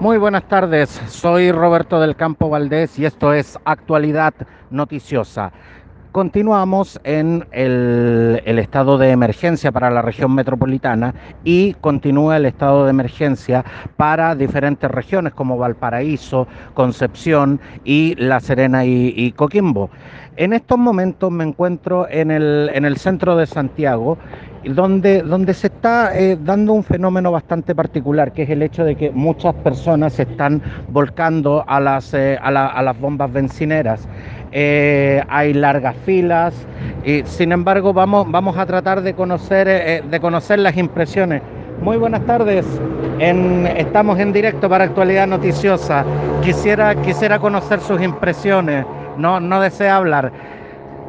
Muy 0.00 0.16
buenas 0.16 0.46
tardes, 0.46 0.90
soy 1.08 1.50
Roberto 1.50 1.98
del 1.98 2.14
Campo 2.14 2.48
Valdés 2.48 3.00
y 3.00 3.04
esto 3.04 3.32
es 3.32 3.58
Actualidad 3.64 4.32
Noticiosa. 4.70 5.50
Continuamos 6.12 6.98
en 7.04 7.46
el, 7.52 8.40
estado 8.58 8.96
de 8.96 9.10
emergencia 9.10 9.70
para 9.72 9.90
la 9.90 10.00
región 10.00 10.34
metropolitana 10.34 11.14
y 11.44 11.74
continúa 11.74 12.38
el 12.38 12.46
estado 12.46 12.84
de 12.84 12.90
emergencia 12.90 13.62
para 13.98 14.34
diferentes 14.34 14.90
regiones 14.90 15.34
como 15.34 15.58
Valparaíso, 15.58 16.48
Concepción 16.72 17.60
y 17.84 18.14
La 18.16 18.40
Serena 18.40 18.86
y, 18.86 19.32
Coquimbo. 19.32 19.90
En 20.36 20.54
estos 20.54 20.78
momentos 20.78 21.30
me 21.30 21.44
encuentro 21.44 22.08
en 22.08 22.30
el, 22.30 22.70
en 22.72 22.86
el 22.86 22.96
centro 22.96 23.36
de 23.36 23.46
Santiago 23.46 24.16
donde, 24.64 25.22
donde 25.22 25.54
se 25.54 25.68
está 25.68 26.18
eh, 26.18 26.36
dando 26.40 26.72
un 26.72 26.82
fenómeno 26.82 27.30
bastante 27.30 27.74
particular, 27.74 28.32
que 28.32 28.42
es 28.42 28.50
el 28.50 28.62
hecho 28.62 28.84
de 28.84 28.96
que 28.96 29.10
muchas 29.10 29.54
personas 29.56 30.14
se 30.14 30.22
están 30.22 30.62
volcando 30.88 31.64
a 31.66 31.80
las, 31.80 32.12
eh, 32.14 32.38
a 32.40 32.50
las 32.50 33.00
bombas 33.00 33.32
bencineras. 33.32 34.08
Eh, 34.52 35.22
hay 35.28 35.52
largas 35.54 35.94
filas, 36.04 36.54
y 37.04 37.22
sin 37.24 37.52
embargo 37.52 37.92
vamos, 37.92 38.30
vamos 38.30 38.56
a 38.56 38.66
tratar 38.66 39.02
de 39.02 39.14
conocer, 39.14 39.68
eh, 39.68 40.02
de 40.08 40.20
conocer 40.20 40.58
las 40.58 40.76
impresiones. 40.76 41.42
Muy 41.82 41.96
buenas 41.96 42.24
tardes, 42.26 42.66
en, 43.18 43.66
estamos 43.66 44.18
en 44.18 44.32
directo 44.32 44.68
para 44.68 44.84
Actualidad 44.84 45.26
Noticiosa. 45.26 46.04
Quisiera, 46.42 46.94
quisiera 47.02 47.38
conocer 47.38 47.80
sus 47.80 48.00
impresiones, 48.02 48.84
no, 49.16 49.40
no 49.40 49.60
desea 49.60 49.96
hablar 49.96 50.32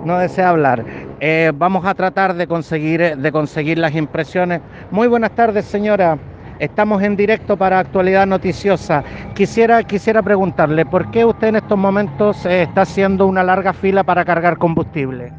no 0.04 0.18
desea 0.18 0.50
hablar. 0.50 0.84
Eh, 1.20 1.52
vamos 1.56 1.86
a 1.86 1.94
tratar 1.94 2.34
de 2.36 2.48
conseguir, 2.48 3.18
de 3.18 3.32
conseguir 3.32 3.78
las 3.78 3.96
impresiones. 3.96 4.62
Muy 4.92 5.08
buenas 5.08 5.32
tardes, 5.32 5.66
señora. 5.66 6.18
Estamos 6.60 7.02
en 7.04 7.16
directo 7.16 7.56
para 7.56 7.80
Actualidad 7.80 8.28
Noticiosa. 8.28 9.02
Quisiera, 9.34 9.82
quisiera 9.84 10.22
preguntarle, 10.22 10.86
¿por 10.86 11.10
qué 11.10 11.24
usted 11.24 11.48
en 11.48 11.56
estos 11.56 11.78
momentos 11.78 12.46
eh, 12.46 12.64
está 12.64 12.82
haciendo 12.82 13.28
una 13.28 13.44
larga 13.44 13.72
fila 13.72 14.04
para 14.04 14.26
cargar 14.26 14.58
combustible? 14.58 15.32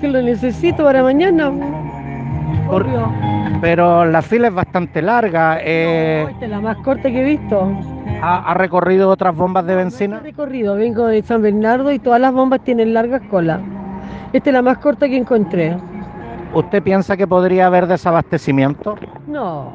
Que 0.00 0.08
lo 0.08 0.20
necesito 0.20 0.84
para 0.84 1.02
mañana. 1.02 1.50
Por- 2.68 2.86
pero 3.62 4.04
la 4.04 4.20
fila 4.22 4.48
es 4.48 4.54
bastante 4.54 5.00
larga. 5.02 5.58
eh, 5.62 6.20
No, 6.24 6.30
esta 6.30 6.44
es 6.44 6.50
la 6.50 6.60
más 6.60 6.76
corta 6.78 7.10
que 7.10 7.20
he 7.20 7.24
visto. 7.24 7.72
ha, 8.22 8.50
ha 8.50 8.54
recorrido 8.54 9.08
otras 9.08 9.34
bombas 9.34 9.64
de 9.66 9.72
He 9.72 9.76
benzina? 9.76 10.20
recorrido, 10.20 10.76
vengo 10.76 11.06
de 11.06 11.22
San 11.22 11.40
Bernardo 11.42 11.90
y 11.90 11.98
todas 11.98 12.20
las 12.20 12.32
bombas 12.34 12.60
tienen 12.64 12.92
largas 12.94 13.22
colas. 13.30 13.60
Esta 14.32 14.50
es 14.50 14.54
la 14.54 14.62
más 14.62 14.76
corta 14.78 15.08
que 15.08 15.16
encontré. 15.16 15.76
¿Usted 16.52 16.82
piensa 16.82 17.16
que 17.16 17.26
podría 17.26 17.66
haber 17.66 17.86
desabastecimiento? 17.86 18.96
No, 19.26 19.72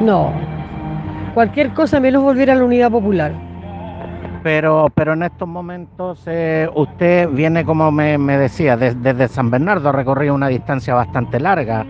no. 0.00 0.48
Cualquier 1.34 1.72
cosa 1.74 2.00
menos 2.00 2.22
volver 2.22 2.50
a 2.50 2.56
la 2.56 2.64
unidad 2.64 2.90
popular. 2.90 3.44
Pero, 4.42 4.92
pero 4.94 5.12
en 5.14 5.22
estos 5.22 5.48
momentos 5.48 6.22
eh, 6.26 6.68
usted 6.74 7.28
viene, 7.30 7.64
como 7.64 7.92
me, 7.92 8.18
me 8.18 8.38
decía, 8.38 8.76
des- 8.76 9.00
desde 9.02 9.28
San 9.28 9.50
Bernardo, 9.50 9.90
ha 9.90 9.92
recorrido 9.92 10.34
una 10.34 10.48
distancia 10.48 10.94
bastante 10.94 11.40
larga. 11.40 11.86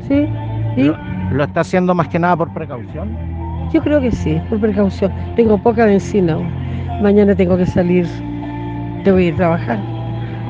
¿Sí? 0.00 0.40
¿Sí? 0.74 0.84
¿Lo, 0.84 0.98
lo 1.28 1.44
está 1.44 1.60
haciendo 1.60 1.94
más 1.94 2.08
que 2.08 2.18
nada 2.18 2.36
por 2.36 2.52
precaución? 2.52 3.20
Yo 3.68 3.82
creo 3.82 4.00
que 4.00 4.12
sí, 4.12 4.40
por 4.48 4.60
precaución. 4.60 5.12
Tengo 5.36 5.62
poca 5.62 5.86
benzina. 5.86 6.48
Mañana 7.00 7.34
tengo 7.36 7.56
que 7.56 7.66
salir. 7.66 8.06
Tengo 9.04 9.16
que 9.18 9.24
ir 9.24 9.34
a 9.34 9.36
trabajar. 9.36 9.88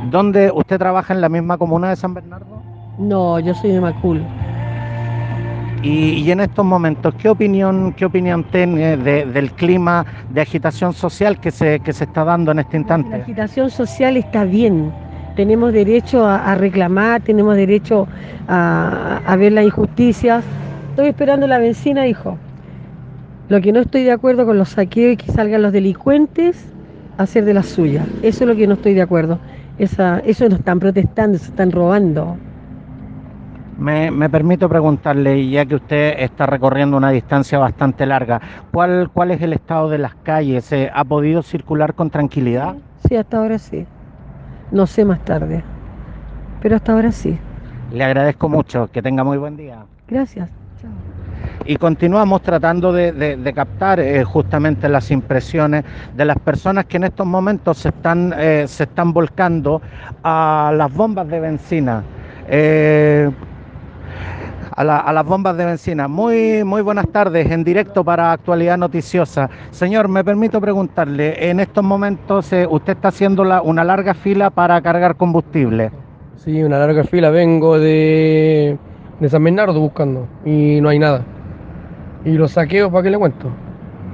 ¿Dónde 0.01 0.51
usted 0.53 0.79
trabaja 0.79 1.15
en 1.15 1.21
la 1.21 1.29
misma 1.29 1.59
comuna 1.59 1.91
de 1.91 1.97
San 1.97 2.15
Bernardo? 2.15 2.67
No, 2.99 3.39
yo 3.41 3.55
soy 3.55 3.73
de 3.73 3.81
Macul. 3.81 4.35
Y, 5.83 6.13
y 6.23 6.31
en 6.31 6.41
estos 6.41 6.65
momentos, 6.65 7.15
¿qué 7.15 7.29
opinión, 7.29 7.93
qué 7.95 8.05
opinión 8.05 8.45
tiene 8.45 8.97
de- 8.99 9.25
del 9.25 9.51
clima 9.53 10.05
de 10.29 10.43
agitación 10.43 10.93
social 10.93 11.39
que 11.41 11.51
se, 11.51 11.81
que 11.81 11.93
se 11.93 12.05
está 12.05 12.25
dando 12.25 12.53
en 12.53 12.59
este 12.59 12.75
La 12.77 12.81
instante? 12.81 13.15
agitación 13.17 13.71
social 13.71 14.17
está 14.17 14.45
bien. 14.45 14.93
Tenemos 15.37 15.73
derecho 15.73 16.27
a, 16.27 16.55
reclamar, 16.55 17.23
tenemos 17.23 17.57
derecho 17.57 18.07
a, 18.47 19.21
a 19.25 19.37
ver 19.37 19.53
las 19.53 19.65
injusticias. 19.65 20.45
Estoy 20.91 21.09
esperando 21.09 21.47
la 21.47 21.59
benzina, 21.59 22.07
hijo. 22.07 22.37
Lo 23.49 23.61
que 23.61 23.73
no 23.73 23.81
estoy 23.81 24.03
de 24.05 24.13
acuerdo 24.13 24.45
con 24.45 24.59
los 24.59 24.71
saqueos 24.71 25.15
y 25.15 25.17
que 25.17 25.33
salgan 25.33 25.63
los 25.63 25.73
delincuentes 25.73 26.63
a 27.17 27.23
hacer 27.23 27.45
de 27.47 27.55
la 27.55 27.63
suya. 27.63 28.05
Eso 28.23 28.45
es 28.45 28.49
lo 28.49 28.55
que 28.55 28.67
no 28.67 28.75
estoy 28.75 28.93
de 28.93 29.03
acuerdo. 29.03 29.39
Esa, 29.79 30.19
eso 30.21 30.47
no 30.49 30.57
están 30.57 30.79
protestando, 30.79 31.39
se 31.39 31.47
están 31.47 31.73
robando. 31.73 32.37
Me, 33.81 34.11
me 34.11 34.29
permito 34.29 34.69
preguntarle, 34.69 35.49
ya 35.49 35.65
que 35.65 35.75
usted 35.77 36.15
está 36.19 36.45
recorriendo 36.45 36.99
una 36.99 37.11
distancia 37.11 37.59
bastante 37.59 38.05
larga, 38.05 38.39
¿cuál, 38.71 39.09
cuál 39.11 39.31
es 39.31 39.41
el 39.41 39.55
estado 39.55 39.89
de 39.89 39.97
las 39.99 40.15
calles? 40.17 40.71
¿Ha 40.93 41.05
podido 41.05 41.43
circular 41.43 41.95
con 41.95 42.11
tranquilidad? 42.11 42.77
Sí, 43.09 43.17
hasta 43.17 43.39
ahora 43.39 43.59
sí. 43.59 43.89
No 44.71 44.87
sé 44.87 45.05
más 45.05 45.21
tarde. 45.23 45.65
Pero 46.61 46.77
hasta 46.77 46.93
ahora 46.93 47.13
sí. 47.13 47.41
Le 47.91 48.05
agradezco 48.05 48.49
mucho, 48.49 48.89
que 48.89 49.03
tenga 49.03 49.25
muy 49.25 49.39
buen 49.39 49.57
día. 49.57 49.87
Gracias. 50.07 50.51
Chao. 50.81 50.93
Y 51.65 51.77
continuamos 51.77 52.43
tratando 52.43 52.93
de, 52.93 53.13
de- 53.13 53.37
de 53.37 53.53
captar 53.55 54.01
eh, 54.01 54.25
justamente 54.25 54.89
las 54.89 55.11
impresiones 55.11 55.85
de 56.13 56.25
las 56.25 56.37
personas 56.39 56.87
que 56.87 56.97
en 56.99 57.05
estos 57.05 57.27
momentos 57.27 57.79
se 57.79 57.89
están, 57.89 58.35
eh, 58.37 58.67
se 58.69 58.85
están 58.85 59.13
volcando 59.13 59.81
a 60.23 60.73
las 60.77 60.93
bombas 60.93 61.29
de 61.29 61.41
benzina. 61.41 62.05
Eh, 62.47 63.31
a, 64.81 64.85
la- 64.85 64.97
a 64.99 65.13
las 65.13 65.27
bombas 65.27 65.57
de 65.59 65.67
benzina. 65.67 66.09
Muy, 66.09 66.65
muy 66.65 66.81
buenas 66.81 67.07
tardes, 67.09 67.51
en 67.51 67.63
directo 67.65 68.03
para 68.03 68.33
Actualidad 68.33 68.79
Noticiosa. 68.79 69.51
Señor, 69.71 70.09
me 70.09 70.25
permito 70.25 70.59
preguntarle, 70.59 71.51
en 71.51 71.61
estos 71.61 71.85
momentos 71.85 72.51
eh, 72.55 72.67
usted 72.69 72.95
está 72.95 73.09
haciendo 73.09 73.43
una 73.63 73.85
larga 73.85 74.15
fila 74.15 74.49
para 74.49 74.81
cargar 74.81 75.17
combustible. 75.17 75.91
Sí, 76.37 76.63
una 76.63 76.79
larga 76.79 77.05
fila. 77.05 77.29
Vengo 77.29 77.79
de, 77.79 78.79
de 79.21 79.29
San 79.29 79.45
Bernardo 79.45 79.79
buscando 79.79 80.27
y 80.47 80.81
no 80.81 80.89
hay 80.89 80.99
nada. 80.99 81.21
Y 82.25 82.33
los 82.33 82.53
saqueos, 82.53 82.91
¿para 82.91 83.03
qué 83.03 83.11
le 83.11 83.19
cuento? 83.19 83.49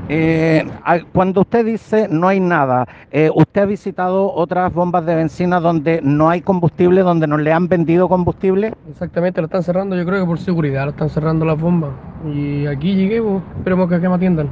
Eh, 0.08 0.64
cuando 1.12 1.40
usted 1.40 1.64
dice 1.64 2.06
no 2.08 2.28
hay 2.28 2.38
nada, 2.38 2.86
eh, 3.10 3.30
¿usted 3.34 3.62
ha 3.62 3.66
visitado 3.66 4.32
otras 4.32 4.72
bombas 4.72 5.04
de 5.04 5.16
benzina 5.16 5.58
donde 5.58 6.00
no 6.02 6.30
hay 6.30 6.40
combustible, 6.42 7.02
donde 7.02 7.26
no 7.26 7.36
le 7.38 7.52
han 7.52 7.68
vendido 7.68 8.08
combustible? 8.08 8.72
Exactamente, 8.88 9.40
lo 9.40 9.46
están 9.46 9.62
cerrando, 9.62 9.96
yo 9.96 10.06
creo 10.06 10.20
que 10.20 10.26
por 10.26 10.38
seguridad, 10.38 10.84
lo 10.84 10.90
están 10.90 11.10
cerrando 11.10 11.44
las 11.44 11.60
bombas. 11.60 11.90
Y 12.24 12.66
aquí 12.66 12.94
llegué, 12.94 13.20
pues, 13.20 13.42
esperemos 13.58 13.88
que 13.88 13.96
acá 13.96 14.08
me 14.08 14.14
atiendan. 14.14 14.48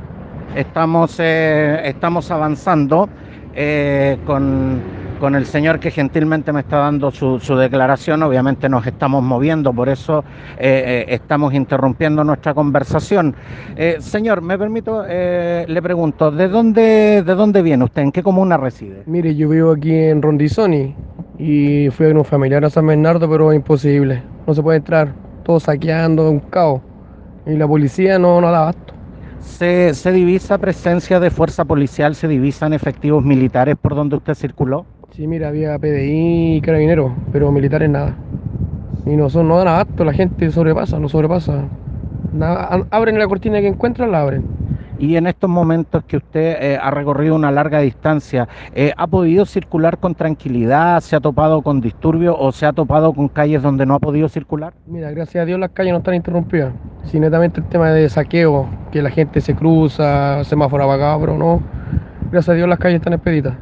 Estamos, 0.54 1.16
eh, 1.18 1.80
estamos 1.84 2.30
avanzando 2.30 3.08
eh, 3.54 4.18
con, 4.24 4.80
con 5.24 5.34
el 5.34 5.46
señor 5.46 5.80
que 5.80 5.90
gentilmente 5.90 6.52
me 6.52 6.60
está 6.60 6.76
dando 6.80 7.10
su, 7.10 7.40
su 7.40 7.56
declaración. 7.56 8.22
Obviamente 8.22 8.68
nos 8.68 8.86
estamos 8.86 9.22
moviendo, 9.22 9.72
por 9.72 9.88
eso 9.88 10.22
eh, 10.58 11.06
eh, 11.08 11.14
estamos 11.14 11.54
interrumpiendo 11.54 12.22
nuestra 12.24 12.52
conversación. 12.52 13.34
Eh, 13.74 13.96
señor, 14.00 14.42
me 14.42 14.58
permito, 14.58 15.02
eh, 15.08 15.64
le 15.66 15.80
pregunto, 15.80 16.30
¿de 16.30 16.46
dónde, 16.48 17.22
¿de 17.24 17.34
dónde 17.34 17.62
viene 17.62 17.84
usted? 17.84 18.02
¿En 18.02 18.12
qué 18.12 18.22
comuna 18.22 18.58
reside? 18.58 19.02
Mire, 19.06 19.34
yo 19.34 19.48
vivo 19.48 19.72
aquí 19.72 19.94
en 19.94 20.20
Rondizoni 20.20 20.94
y 21.38 21.88
fui 21.88 22.04
a 22.04 22.10
un 22.10 22.22
familiar 22.22 22.62
a 22.62 22.68
San 22.68 22.86
Bernardo, 22.86 23.26
pero 23.26 23.50
es 23.50 23.56
imposible. 23.56 24.22
No 24.46 24.52
se 24.52 24.62
puede 24.62 24.76
entrar, 24.76 25.14
todo 25.42 25.58
saqueando, 25.58 26.30
un 26.30 26.40
caos. 26.40 26.82
Y 27.46 27.54
la 27.54 27.66
policía 27.66 28.18
no, 28.18 28.42
no 28.42 28.50
da 28.50 28.58
abasto. 28.58 28.92
¿Se, 29.40 29.94
¿Se 29.94 30.12
divisa 30.12 30.58
presencia 30.58 31.18
de 31.18 31.30
fuerza 31.30 31.64
policial? 31.64 32.14
¿Se 32.14 32.28
divisan 32.28 32.74
efectivos 32.74 33.24
militares 33.24 33.76
por 33.80 33.94
donde 33.94 34.16
usted 34.16 34.34
circuló? 34.34 34.84
Sí, 35.14 35.28
mira, 35.28 35.46
había 35.46 35.78
PDI 35.78 36.56
y 36.56 36.60
carabineros, 36.60 37.12
pero 37.30 37.52
militares 37.52 37.88
nada. 37.88 38.16
Y 39.06 39.10
no, 39.10 39.30
son, 39.30 39.46
no 39.46 39.56
dan 39.58 39.68
abasto, 39.68 40.04
la 40.04 40.12
gente 40.12 40.50
sobrepasa, 40.50 40.98
no 40.98 41.08
sobrepasa. 41.08 41.68
Nada, 42.32 42.84
abren 42.90 43.16
la 43.16 43.28
cortina 43.28 43.60
que 43.60 43.68
encuentran, 43.68 44.10
la 44.10 44.22
abren. 44.22 44.44
Y 44.98 45.14
en 45.14 45.28
estos 45.28 45.48
momentos 45.48 46.02
que 46.02 46.16
usted 46.16 46.56
eh, 46.60 46.78
ha 46.82 46.90
recorrido 46.90 47.36
una 47.36 47.52
larga 47.52 47.78
distancia, 47.78 48.48
eh, 48.74 48.92
¿ha 48.96 49.06
podido 49.06 49.46
circular 49.46 49.98
con 49.98 50.16
tranquilidad? 50.16 51.00
¿Se 51.00 51.14
ha 51.14 51.20
topado 51.20 51.62
con 51.62 51.80
disturbios 51.80 52.34
o 52.36 52.50
se 52.50 52.66
ha 52.66 52.72
topado 52.72 53.12
con 53.12 53.28
calles 53.28 53.62
donde 53.62 53.86
no 53.86 53.94
ha 53.94 54.00
podido 54.00 54.28
circular? 54.28 54.72
Mira, 54.88 55.12
gracias 55.12 55.42
a 55.42 55.44
Dios 55.44 55.60
las 55.60 55.70
calles 55.70 55.92
no 55.92 55.98
están 55.98 56.14
interrumpidas. 56.14 56.72
Si 57.04 57.20
netamente 57.20 57.60
el 57.60 57.68
tema 57.68 57.92
de 57.92 58.08
saqueo, 58.08 58.68
que 58.90 59.00
la 59.00 59.10
gente 59.10 59.40
se 59.40 59.54
cruza, 59.54 60.42
semáforo 60.42 60.82
apagado, 60.82 61.20
pero 61.20 61.38
no. 61.38 61.62
Gracias 62.30 62.48
a 62.48 62.54
Dios 62.54 62.68
las 62.68 62.78
calles 62.78 62.96
están 62.96 63.12
expeditas. 63.12 63.54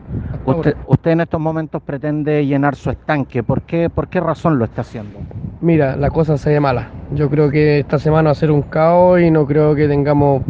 Usted, 0.44 0.74
usted 0.86 1.10
en 1.12 1.20
estos 1.20 1.40
momentos 1.40 1.82
pretende 1.82 2.44
llenar 2.46 2.74
su 2.74 2.90
estanque. 2.90 3.42
¿Por 3.42 3.62
qué, 3.62 3.90
¿Por 3.90 4.08
qué 4.08 4.20
razón 4.20 4.58
lo 4.58 4.64
está 4.64 4.80
haciendo? 4.80 5.18
Mira, 5.60 5.96
la 5.96 6.10
cosa 6.10 6.36
se 6.38 6.50
ve 6.50 6.60
mala. 6.60 6.88
Yo 7.14 7.28
creo 7.30 7.50
que 7.50 7.80
esta 7.80 7.98
semana 7.98 8.28
va 8.28 8.32
a 8.32 8.34
ser 8.34 8.50
un 8.50 8.62
caos 8.62 9.20
y 9.20 9.30
no 9.30 9.46
creo 9.46 9.74
que 9.74 9.86
tengamos, 9.86 10.42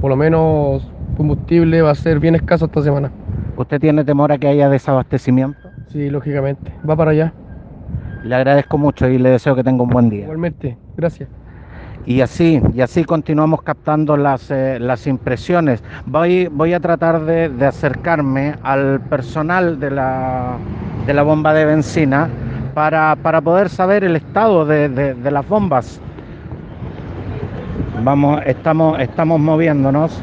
por 0.00 0.10
lo 0.10 0.16
menos, 0.16 0.86
combustible 1.16 1.82
va 1.82 1.90
a 1.90 1.94
ser 1.94 2.20
bien 2.20 2.34
escaso 2.34 2.66
esta 2.66 2.82
semana. 2.82 3.10
¿Usted 3.56 3.80
tiene 3.80 4.04
temor 4.04 4.30
a 4.30 4.38
que 4.38 4.46
haya 4.46 4.68
desabastecimiento? 4.68 5.70
Sí, 5.88 6.08
lógicamente. 6.08 6.72
Va 6.88 6.94
para 6.96 7.10
allá. 7.10 7.32
Le 8.24 8.34
agradezco 8.34 8.78
mucho 8.78 9.08
y 9.08 9.18
le 9.18 9.30
deseo 9.30 9.56
que 9.56 9.64
tenga 9.64 9.82
un 9.82 9.90
buen 9.90 10.08
día. 10.08 10.22
Igualmente. 10.22 10.76
Gracias. 10.96 11.28
Y 12.06 12.22
así, 12.22 12.60
y 12.74 12.80
así 12.80 13.04
continuamos 13.04 13.62
captando 13.62 14.16
las, 14.16 14.50
eh, 14.50 14.78
las 14.80 15.06
impresiones. 15.06 15.82
Voy, 16.06 16.48
voy 16.50 16.72
a 16.72 16.80
tratar 16.80 17.20
de, 17.24 17.48
de 17.50 17.66
acercarme 17.66 18.54
al 18.62 19.00
personal 19.02 19.78
de 19.78 19.90
la, 19.90 20.56
de 21.06 21.14
la 21.14 21.22
bomba 21.22 21.52
de 21.52 21.66
benzina 21.66 22.28
para, 22.74 23.14
para 23.16 23.40
poder 23.40 23.68
saber 23.68 24.02
el 24.04 24.16
estado 24.16 24.64
de, 24.64 24.88
de- 24.88 25.14
de 25.14 25.30
las 25.30 25.46
bombas. 25.46 26.00
Vamos, 28.02 28.40
estamos, 28.46 28.98
estamos 28.98 29.38
moviéndonos. 29.38 30.22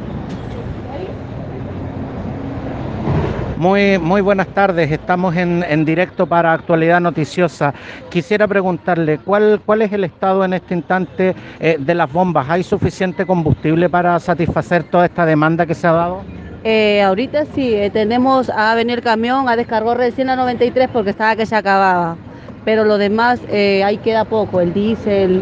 Muy, 3.57 3.97
muy 3.97 4.21
buenas 4.21 4.45
tardes, 4.49 4.91
estamos 4.91 5.35
en, 5.35 5.65
en 5.67 5.83
directo 5.83 6.27
para 6.27 6.53
Actualidad 6.53 6.99
Noticiosa. 7.01 7.73
Quisiera 8.07 8.47
preguntarle, 8.47 9.17
¿cuál, 9.17 9.59
cuál 9.65 9.81
es 9.81 9.91
el 9.91 10.03
estado 10.03 10.45
en 10.45 10.53
este 10.53 10.75
instante 10.75 11.33
eh, 11.59 11.77
de 11.79 11.95
las 11.95 12.11
bombas? 12.13 12.47
¿Hay 12.51 12.61
suficiente 12.61 13.25
combustible 13.25 13.89
para 13.89 14.19
satisfacer 14.19 14.83
toda 14.83 15.05
esta 15.05 15.25
demanda 15.25 15.65
que 15.65 15.73
se 15.73 15.87
ha 15.87 15.91
dado? 15.91 16.21
Eh, 16.63 17.01
ahorita 17.01 17.45
sí, 17.55 17.73
eh, 17.73 17.89
tenemos 17.89 18.51
a 18.51 18.75
venir 18.75 18.99
el 18.99 19.03
camión, 19.03 19.49
a 19.49 19.55
descargar 19.55 19.97
recién 19.97 20.27
la 20.27 20.35
93 20.35 20.89
porque 20.93 21.09
estaba 21.09 21.35
que 21.35 21.47
se 21.47 21.55
acababa. 21.55 22.15
Pero 22.63 22.83
lo 22.83 22.99
demás, 22.99 23.41
ahí 23.49 23.97
queda 23.97 24.25
poco, 24.25 24.61
el 24.61 24.71
diésel 24.71 25.41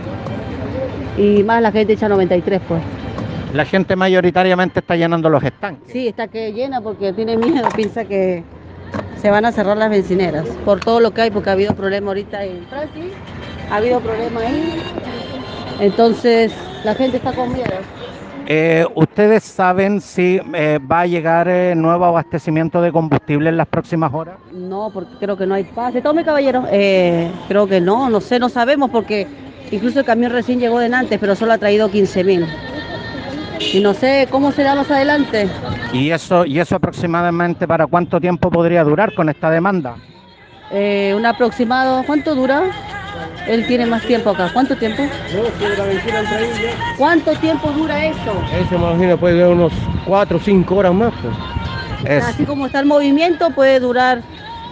y 1.17 1.43
más 1.43 1.61
la 1.61 1.73
gente 1.73 1.93
echa 1.93 2.07
93 2.07 2.61
pues. 2.65 2.81
La 3.55 3.63
gente 3.63 3.95
mayoritariamente 3.95 4.81
está 4.81 4.97
llenando 4.97 5.29
los 5.29 5.41
estanques. 5.41 5.89
Sí, 5.89 6.09
está 6.09 6.27
que 6.27 6.51
llena 6.51 6.81
porque 6.81 7.13
tiene 7.13 7.37
miedo, 7.37 7.65
piensa 7.73 8.03
que 8.03 8.43
se 9.21 9.31
van 9.31 9.45
a 9.45 9.53
cerrar 9.53 9.77
las 9.77 9.89
bencineras 9.89 10.45
por 10.65 10.81
todo 10.81 10.99
lo 10.99 11.11
que 11.11 11.21
hay, 11.21 11.31
porque 11.31 11.51
ha 11.51 11.53
habido 11.53 11.73
problema 11.73 12.07
ahorita 12.07 12.43
en 12.43 12.65
Francis, 12.65 13.13
ha 13.71 13.77
habido 13.77 14.01
problema 14.01 14.41
ahí. 14.41 14.83
Entonces 15.79 16.53
la 16.83 16.95
gente 16.95 17.15
está 17.15 17.31
con 17.31 17.53
miedo. 17.53 17.71
Eh, 18.45 18.85
¿Ustedes 18.93 19.43
saben 19.45 20.01
si 20.01 20.41
eh, 20.53 20.77
va 20.79 20.99
a 21.01 21.07
llegar 21.07 21.47
eh, 21.47 21.75
nuevo 21.75 22.03
abastecimiento 22.03 22.81
de 22.81 22.91
combustible 22.91 23.47
en 23.47 23.55
las 23.55 23.67
próximas 23.67 24.13
horas? 24.13 24.35
No, 24.51 24.91
porque 24.93 25.15
creo 25.17 25.37
que 25.37 25.47
no 25.47 25.53
hay 25.53 25.63
pase. 25.63 26.01
Tome, 26.01 26.25
caballero. 26.25 26.65
Creo 27.47 27.67
que 27.67 27.79
no, 27.79 28.09
no 28.09 28.19
sé, 28.19 28.37
no 28.37 28.49
sabemos 28.49 28.89
porque 28.89 29.25
incluso 29.71 29.99
el 29.99 30.05
camión 30.05 30.33
recién 30.33 30.59
llegó 30.59 30.77
de 30.79 30.93
antes, 30.93 31.17
pero 31.19 31.35
solo 31.35 31.53
ha 31.53 31.57
traído 31.57 31.89
15 31.89 32.23
mil. 32.25 32.45
Y 33.59 33.79
no 33.79 33.93
sé 33.93 34.27
cómo 34.29 34.51
será 34.51 34.75
más 34.75 34.89
adelante. 34.91 35.47
¿Y 35.93 36.11
eso, 36.11 36.45
¿Y 36.45 36.59
eso 36.59 36.75
aproximadamente 36.75 37.67
para 37.67 37.87
cuánto 37.87 38.19
tiempo 38.19 38.49
podría 38.49 38.83
durar 38.83 39.13
con 39.13 39.29
esta 39.29 39.49
demanda? 39.49 39.95
Eh, 40.71 41.13
un 41.15 41.25
aproximado, 41.25 42.03
¿cuánto 42.05 42.35
dura? 42.35 42.63
Él 43.47 43.65
tiene 43.67 43.85
más 43.85 44.01
tiempo 44.01 44.31
acá. 44.31 44.49
¿Cuánto 44.49 44.75
tiempo? 44.75 45.03
¿Cuánto 46.97 47.33
tiempo 47.33 47.71
dura 47.71 48.03
eso? 48.05 48.33
Ese 48.51 48.77
me 48.77 48.85
imagino 48.91 49.17
puede 49.17 49.35
durar 49.35 49.49
unos 49.53 49.73
4 50.07 50.37
o 50.37 50.39
5 50.41 50.75
horas 50.75 50.93
más. 50.93 51.13
pues. 51.21 51.33
Es- 52.09 52.23
Así 52.23 52.45
como 52.45 52.65
está 52.65 52.79
el 52.79 52.85
movimiento, 52.85 53.49
puede 53.51 53.79
durar 53.79 54.21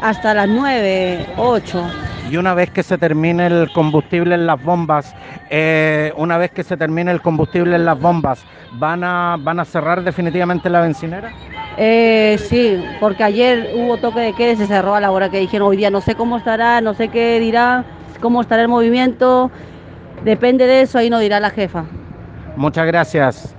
hasta 0.03 0.33
las 0.33 0.49
9, 0.49 1.27
8. 1.37 1.83
Y 2.29 2.35
una 2.35 2.53
vez 2.53 2.69
que 2.71 2.83
se 2.83 2.97
termine 2.97 3.47
el 3.47 3.71
combustible 3.71 4.35
en 4.35 4.45
las 4.45 4.61
bombas, 4.61 5.15
eh, 5.49 6.11
una 6.17 6.37
vez 6.37 6.51
que 6.51 6.63
se 6.63 6.75
termine 6.75 7.09
el 7.09 7.21
combustible 7.21 7.75
en 7.75 7.85
las 7.85 7.97
bombas, 7.99 8.43
¿van 8.73 9.03
a, 9.03 9.37
van 9.39 9.61
a 9.61 9.65
cerrar 9.65 10.03
definitivamente 10.03 10.69
la 10.69 10.81
bencinera? 10.81 11.31
Eh, 11.77 12.37
sí, 12.49 12.83
porque 12.99 13.23
ayer 13.23 13.71
hubo 13.75 13.97
toque 13.97 14.19
de 14.19 14.33
queda 14.33 14.51
y 14.51 14.55
se 14.57 14.67
cerró 14.67 14.93
a 14.93 14.99
la 14.99 15.09
hora 15.09 15.29
que 15.29 15.39
dijeron 15.39 15.69
hoy 15.69 15.77
día. 15.77 15.89
No 15.89 16.01
sé 16.01 16.15
cómo 16.15 16.37
estará, 16.37 16.81
no 16.81 16.93
sé 16.93 17.07
qué 17.07 17.39
dirá, 17.39 17.85
cómo 18.19 18.41
estará 18.41 18.61
el 18.61 18.67
movimiento. 18.67 19.51
Depende 20.25 20.67
de 20.67 20.81
eso, 20.81 20.97
ahí 20.97 21.09
nos 21.09 21.21
dirá 21.21 21.39
la 21.39 21.49
jefa. 21.49 21.85
Muchas 22.57 22.85
gracias. 22.85 23.55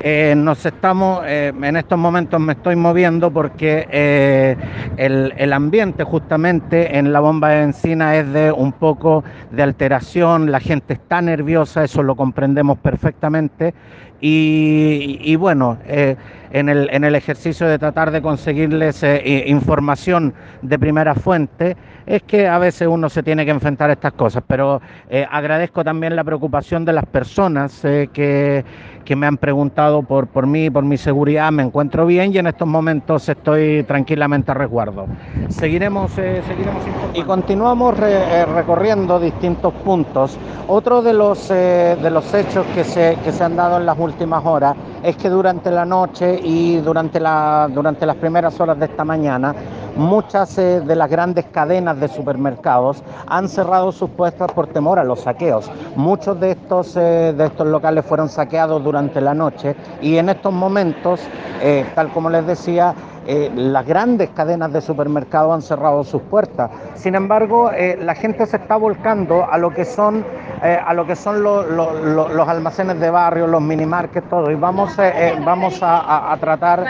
Eh, 0.00 0.34
nos 0.36 0.66
estamos, 0.66 1.22
eh, 1.26 1.52
en 1.60 1.76
estos 1.76 1.98
momentos 1.98 2.38
me 2.38 2.52
estoy 2.52 2.76
moviendo 2.76 3.30
porque 3.30 3.88
eh, 3.90 4.54
el, 4.98 5.32
el 5.38 5.52
ambiente 5.54 6.04
justamente 6.04 6.98
en 6.98 7.12
la 7.12 7.20
bomba 7.20 7.48
de 7.48 7.60
benzina 7.60 8.14
es 8.16 8.30
de 8.30 8.52
un 8.52 8.72
poco 8.72 9.24
de 9.50 9.62
alteración, 9.62 10.52
la 10.52 10.60
gente 10.60 10.92
está 10.94 11.22
nerviosa, 11.22 11.82
eso 11.82 12.02
lo 12.02 12.14
comprendemos 12.14 12.78
perfectamente. 12.78 13.74
Y, 14.20 15.18
y 15.20 15.36
bueno, 15.36 15.76
en, 15.86 16.68
el, 16.70 16.88
en 16.90 17.04
el 17.04 17.14
ejercicio 17.14 17.68
de 17.68 17.78
tratar 17.78 18.10
de 18.10 18.22
conseguirles 18.22 19.04
información 19.46 20.32
de 20.62 20.78
primera 20.78 21.14
fuente, 21.14 21.76
es 22.06 22.22
que 22.22 22.46
a 22.48 22.58
veces 22.58 22.88
uno 22.88 23.08
se 23.10 23.22
tiene 23.22 23.44
que 23.44 23.50
enfrentar 23.50 23.90
a 23.90 23.94
estas 23.94 24.12
cosas, 24.12 24.42
pero 24.46 24.80
eh, 25.08 25.26
agradezco 25.30 25.82
también 25.84 26.16
la 26.16 26.24
preocupación 26.24 26.84
de 26.84 26.92
las 26.92 27.04
personas 27.06 27.84
eh, 27.84 28.08
que, 28.12 28.64
que 29.04 29.16
me 29.16 29.26
han 29.26 29.36
preguntado 29.36 30.02
por, 30.02 30.28
por 30.28 30.46
mí, 30.46 30.70
por 30.70 30.84
mi 30.84 30.96
seguridad, 30.96 31.50
me 31.52 31.62
encuentro 31.64 32.06
bien 32.06 32.32
y 32.32 32.38
en 32.38 32.46
estos 32.46 32.68
momentos 32.68 33.28
estoy 33.28 33.82
tranquilamente 33.84 34.52
a 34.52 34.54
resguardo. 34.54 35.08
Seguiremos, 35.48 36.16
eh, 36.18 36.42
seguiremos. 36.46 36.82
Y 37.14 37.22
continuamos 37.22 37.96
re- 37.98 38.46
recorriendo 38.46 39.18
distintos 39.20 39.72
puntos. 39.74 40.38
Otro 40.68 41.02
de 41.02 41.12
los, 41.12 41.48
de 41.48 42.10
los 42.10 42.32
hechos 42.34 42.66
que 42.74 42.84
se, 42.84 43.18
que 43.22 43.32
se 43.32 43.44
han 43.44 43.56
dado 43.56 43.78
en 43.78 43.86
las 43.86 43.98
últimas 43.98 44.44
horas 44.44 44.76
es 45.02 45.16
que 45.16 45.28
durante 45.28 45.70
la 45.70 45.84
noche 45.84 46.38
y 46.42 46.78
durante, 46.78 47.20
la, 47.20 47.68
durante 47.72 48.04
las 48.06 48.16
primeras 48.16 48.58
horas 48.60 48.78
de 48.78 48.86
esta 48.86 49.04
mañana, 49.04 49.54
muchas 49.96 50.56
eh, 50.58 50.80
de 50.80 50.96
las 50.96 51.10
grandes 51.10 51.46
cadenas 51.46 51.98
de 51.98 52.08
supermercados 52.08 53.02
han 53.26 53.48
cerrado 53.48 53.92
sus 53.92 54.10
puestas 54.10 54.52
por 54.52 54.68
temor 54.68 54.98
a 54.98 55.04
los 55.04 55.20
saqueos. 55.20 55.70
Muchos 55.96 56.38
de 56.40 56.52
estos, 56.52 56.96
eh, 56.96 57.34
de 57.36 57.46
estos 57.46 57.66
locales 57.66 58.04
fueron 58.04 58.28
saqueados 58.28 58.82
durante 58.84 59.20
la 59.20 59.34
noche 59.34 59.74
y 60.00 60.16
en 60.16 60.28
estos 60.28 60.52
momentos, 60.52 61.20
eh, 61.60 61.86
tal 61.94 62.10
como 62.10 62.30
les 62.30 62.46
decía, 62.46 62.94
eh, 63.26 63.50
las 63.54 63.86
grandes 63.86 64.30
cadenas 64.30 64.72
de 64.72 64.80
supermercados 64.80 65.54
han 65.54 65.62
cerrado 65.62 66.04
sus 66.04 66.22
puertas. 66.22 66.70
Sin 66.94 67.14
embargo, 67.14 67.70
eh, 67.72 67.98
la 68.00 68.14
gente 68.14 68.46
se 68.46 68.56
está 68.56 68.76
volcando 68.76 69.46
a 69.50 69.58
lo 69.58 69.70
que 69.70 69.84
son, 69.84 70.24
eh, 70.62 70.78
a 70.84 70.94
lo 70.94 71.06
que 71.06 71.16
son 71.16 71.42
lo- 71.42 71.64
lo- 71.64 71.92
lo- 72.04 72.28
los 72.28 72.48
almacenes 72.48 73.00
de 73.00 73.10
barrio, 73.10 73.46
los 73.46 73.60
minimarkets, 73.62 74.28
todo. 74.28 74.50
Y 74.50 74.54
vamos, 74.54 74.96
vamos 75.44 75.78
a, 75.82 76.36
tratar, 76.40 76.84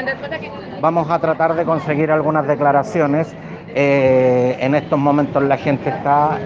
vamos 0.81 1.11
a 1.11 1.19
tratar 1.19 1.55
de 1.55 1.65
conseguir 1.65 2.11
algunas 2.13 2.47
declaraciones. 2.47 3.35
En 3.79 4.75
estos 4.75 4.99
momentos 4.99 5.43
la 5.43 5.57
gente 5.59 5.91
está 5.91 6.39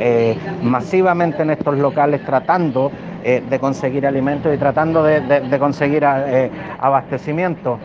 masivamente 0.63 1.43
en 1.43 1.51
estos 1.51 1.77
locales 1.79 2.25
tratando 2.25 2.91
de 3.23 3.59
conseguir 3.61 4.07
alimentos 4.07 4.53
y 4.55 4.59
tratando 4.59 5.03
de, 5.03 5.59
conseguir 5.59 6.05
abastecimiento. 6.81 7.79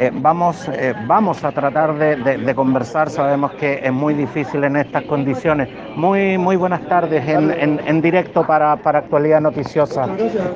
Eh, 0.00 0.12
vamos, 0.14 0.68
eh, 0.68 0.94
vamos 1.08 1.42
a 1.44 1.50
tratar 1.50 1.98
de, 1.98 2.14
de- 2.14 2.38
de 2.38 2.54
conversar, 2.54 3.10
sabemos 3.10 3.50
que 3.54 3.80
es 3.82 3.92
muy 3.92 4.14
difícil 4.14 4.62
en 4.62 4.76
estas 4.76 5.02
condiciones. 5.02 5.68
Muy, 5.96 6.38
muy 6.38 6.54
buenas 6.54 6.82
tardes 6.88 7.26
en, 7.28 7.50
en- 7.50 7.80
en 7.84 8.00
directo 8.00 8.44
para, 8.46 8.76
para 8.76 9.00
Actualidad 9.00 9.40
Noticiosa. 9.40 10.06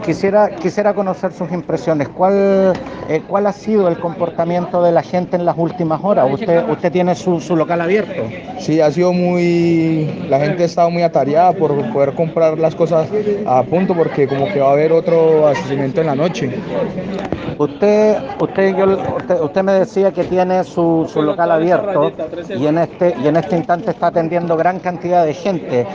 Quisiera, 0.04 0.48
quisiera 0.54 0.94
conocer 0.94 1.32
sus 1.32 1.50
impresiones. 1.50 2.08
¿Cuál, 2.10 2.72
eh, 3.08 3.20
¿Cuál 3.26 3.48
ha 3.48 3.52
sido 3.52 3.88
el 3.88 3.98
comportamiento 3.98 4.80
de 4.80 4.92
la 4.92 5.02
gente 5.02 5.34
en 5.36 5.44
las 5.44 5.58
últimas 5.58 5.98
horas? 6.04 6.28
¿Usted, 6.30 6.62
usted 6.68 6.92
tiene 6.92 7.16
su, 7.16 7.40
su 7.40 7.56
local 7.56 7.80
abierto? 7.80 8.22
Sí, 8.58 8.80
ha 8.80 8.92
sido 8.92 9.12
muy... 9.12 10.08
La 10.28 10.38
gente 10.38 10.62
ha 10.62 10.66
estado 10.66 10.88
muy 10.88 11.02
atareada 11.02 11.50
por 11.52 11.74
poder 11.92 12.12
comprar 12.14 12.56
las 12.60 12.76
cosas 12.76 13.08
a 13.44 13.64
punto 13.64 13.92
porque 13.92 14.28
como 14.28 14.46
que 14.52 14.60
va 14.60 14.68
a 14.68 14.72
haber 14.72 14.92
otro 14.92 15.38
abastecimiento 15.46 16.00
en 16.00 16.06
la 16.06 16.14
noche. 16.14 16.48
Usted, 17.58 18.16
usted, 18.40 18.76
yo, 18.76 18.84
usted, 19.16 19.31
usted 19.40 19.62
me 19.62 19.72
decía 19.72 20.10
que 20.12 20.24
tiene 20.24 20.64
su, 20.64 21.08
su 21.12 21.22
local 21.22 21.50
abierto 21.50 22.12
y 22.56 22.66
en 22.66 22.78
este 22.78 23.14
y 23.22 23.28
en 23.28 23.36
este 23.36 23.56
instante 23.56 23.90
está 23.90 24.08
atendiendo 24.08 24.56
gran 24.56 24.78
cantidad 24.80 25.24
de 25.24 25.34
gente. 25.34 25.86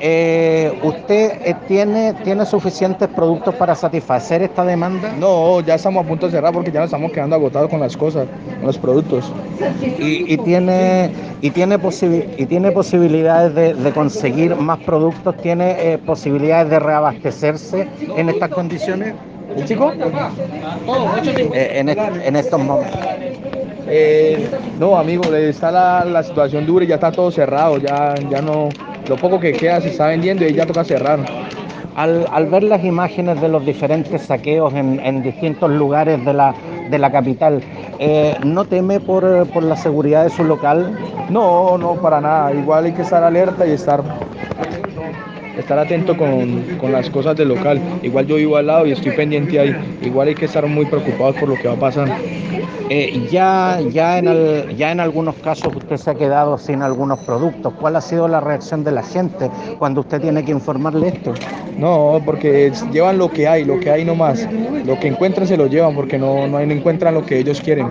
Eh, 0.00 0.78
¿Usted 0.82 1.32
eh, 1.44 1.54
tiene 1.68 2.14
tiene 2.24 2.44
suficientes 2.44 3.08
productos 3.08 3.54
para 3.54 3.74
satisfacer 3.74 4.42
esta 4.42 4.64
demanda? 4.64 5.12
No, 5.18 5.60
ya 5.60 5.74
estamos 5.76 6.04
a 6.04 6.08
punto 6.08 6.26
de 6.26 6.32
cerrar 6.32 6.52
porque 6.52 6.72
ya 6.72 6.80
nos 6.80 6.88
estamos 6.88 7.12
quedando 7.12 7.36
agotados 7.36 7.68
con 7.70 7.80
las 7.80 7.96
cosas, 7.96 8.26
con 8.58 8.66
los 8.66 8.78
productos. 8.78 9.32
Y, 9.80 10.32
y 10.32 10.36
tiene 10.38 11.12
y 11.40 11.50
tiene 11.50 11.78
posibi- 11.78 12.26
y 12.36 12.46
tiene 12.46 12.72
posibilidades 12.72 13.54
de, 13.54 13.74
de 13.74 13.92
conseguir 13.92 14.56
más 14.56 14.78
productos. 14.80 15.36
Tiene 15.36 15.92
eh, 15.92 15.98
posibilidades 15.98 16.70
de 16.70 16.78
reabastecerse 16.80 17.88
en 18.16 18.28
estas 18.28 18.50
condiciones. 18.50 19.14
¿El 19.56 19.64
chico? 19.64 19.92
Eh, 21.54 21.70
en, 21.80 21.88
en 21.88 22.36
estos 22.36 22.60
momentos. 22.60 22.98
Eh, 23.88 24.48
no, 24.78 24.96
amigo, 24.96 25.22
está 25.34 25.70
la, 25.70 26.04
la 26.04 26.22
situación 26.22 26.64
dura 26.66 26.84
y 26.84 26.88
ya 26.88 26.94
está 26.94 27.12
todo 27.12 27.30
cerrado, 27.30 27.78
ya, 27.78 28.14
ya 28.30 28.40
no... 28.40 28.68
Lo 29.08 29.16
poco 29.16 29.40
que 29.40 29.52
queda 29.52 29.80
se 29.80 29.88
está 29.88 30.06
vendiendo 30.06 30.46
y 30.46 30.54
ya 30.54 30.64
toca 30.64 30.84
cerrar. 30.84 31.18
Al, 31.96 32.26
al 32.32 32.46
ver 32.46 32.62
las 32.62 32.82
imágenes 32.84 33.40
de 33.40 33.48
los 33.48 33.66
diferentes 33.66 34.22
saqueos 34.22 34.72
en, 34.74 34.98
en 35.04 35.22
distintos 35.22 35.70
lugares 35.70 36.24
de 36.24 36.32
la, 36.32 36.54
de 36.88 36.98
la 36.98 37.10
capital, 37.10 37.60
eh, 37.98 38.36
¿no 38.44 38.64
teme 38.64 39.00
por, 39.00 39.46
por 39.48 39.64
la 39.64 39.76
seguridad 39.76 40.24
de 40.24 40.30
su 40.30 40.44
local? 40.44 40.96
No, 41.28 41.76
no, 41.76 41.96
para 41.96 42.20
nada. 42.20 42.52
Igual 42.54 42.86
hay 42.86 42.92
que 42.92 43.02
estar 43.02 43.22
alerta 43.22 43.66
y 43.66 43.72
estar 43.72 44.02
estar 45.56 45.78
atento 45.78 46.16
con, 46.16 46.62
con, 46.78 46.92
las 46.92 47.10
cosas 47.10 47.36
del 47.36 47.48
local. 47.48 47.80
Igual 48.02 48.26
yo 48.26 48.36
vivo 48.36 48.56
al 48.56 48.66
lado 48.66 48.86
y 48.86 48.92
estoy 48.92 49.12
pendiente 49.12 49.58
ahí. 49.58 49.74
Igual 50.02 50.28
hay 50.28 50.34
que 50.34 50.46
estar 50.46 50.66
muy 50.66 50.86
preocupados 50.86 51.36
por 51.36 51.48
lo 51.48 51.56
que 51.56 51.68
va 51.68 51.74
a 51.74 51.80
pasar. 51.80 52.08
Eh, 52.88 53.26
ya, 53.30 53.80
ya, 53.90 54.18
en 54.18 54.28
el, 54.28 54.76
ya 54.76 54.92
en 54.92 55.00
algunos 55.00 55.36
casos 55.36 55.74
usted 55.74 55.96
se 55.96 56.10
ha 56.10 56.14
quedado 56.14 56.58
sin 56.58 56.82
algunos 56.82 57.20
productos. 57.20 57.72
¿Cuál 57.80 57.96
ha 57.96 58.00
sido 58.00 58.28
la 58.28 58.40
reacción 58.40 58.84
de 58.84 58.92
la 58.92 59.02
gente 59.02 59.50
cuando 59.78 60.02
usted 60.02 60.20
tiene 60.20 60.44
que 60.44 60.52
informarle 60.52 61.08
esto? 61.08 61.32
No, 61.78 62.20
porque 62.24 62.70
llevan 62.92 63.18
lo 63.18 63.30
que 63.30 63.48
hay, 63.48 63.64
lo 63.64 63.80
que 63.80 63.90
hay 63.90 64.04
nomás. 64.04 64.46
Lo 64.84 64.98
que 65.00 65.08
encuentran 65.08 65.46
se 65.46 65.56
lo 65.56 65.68
llevan 65.68 65.94
porque 65.94 66.18
no, 66.18 66.46
no 66.46 66.60
encuentran 66.60 67.14
lo 67.14 67.24
que 67.24 67.38
ellos 67.38 67.60
quieren. 67.60 67.88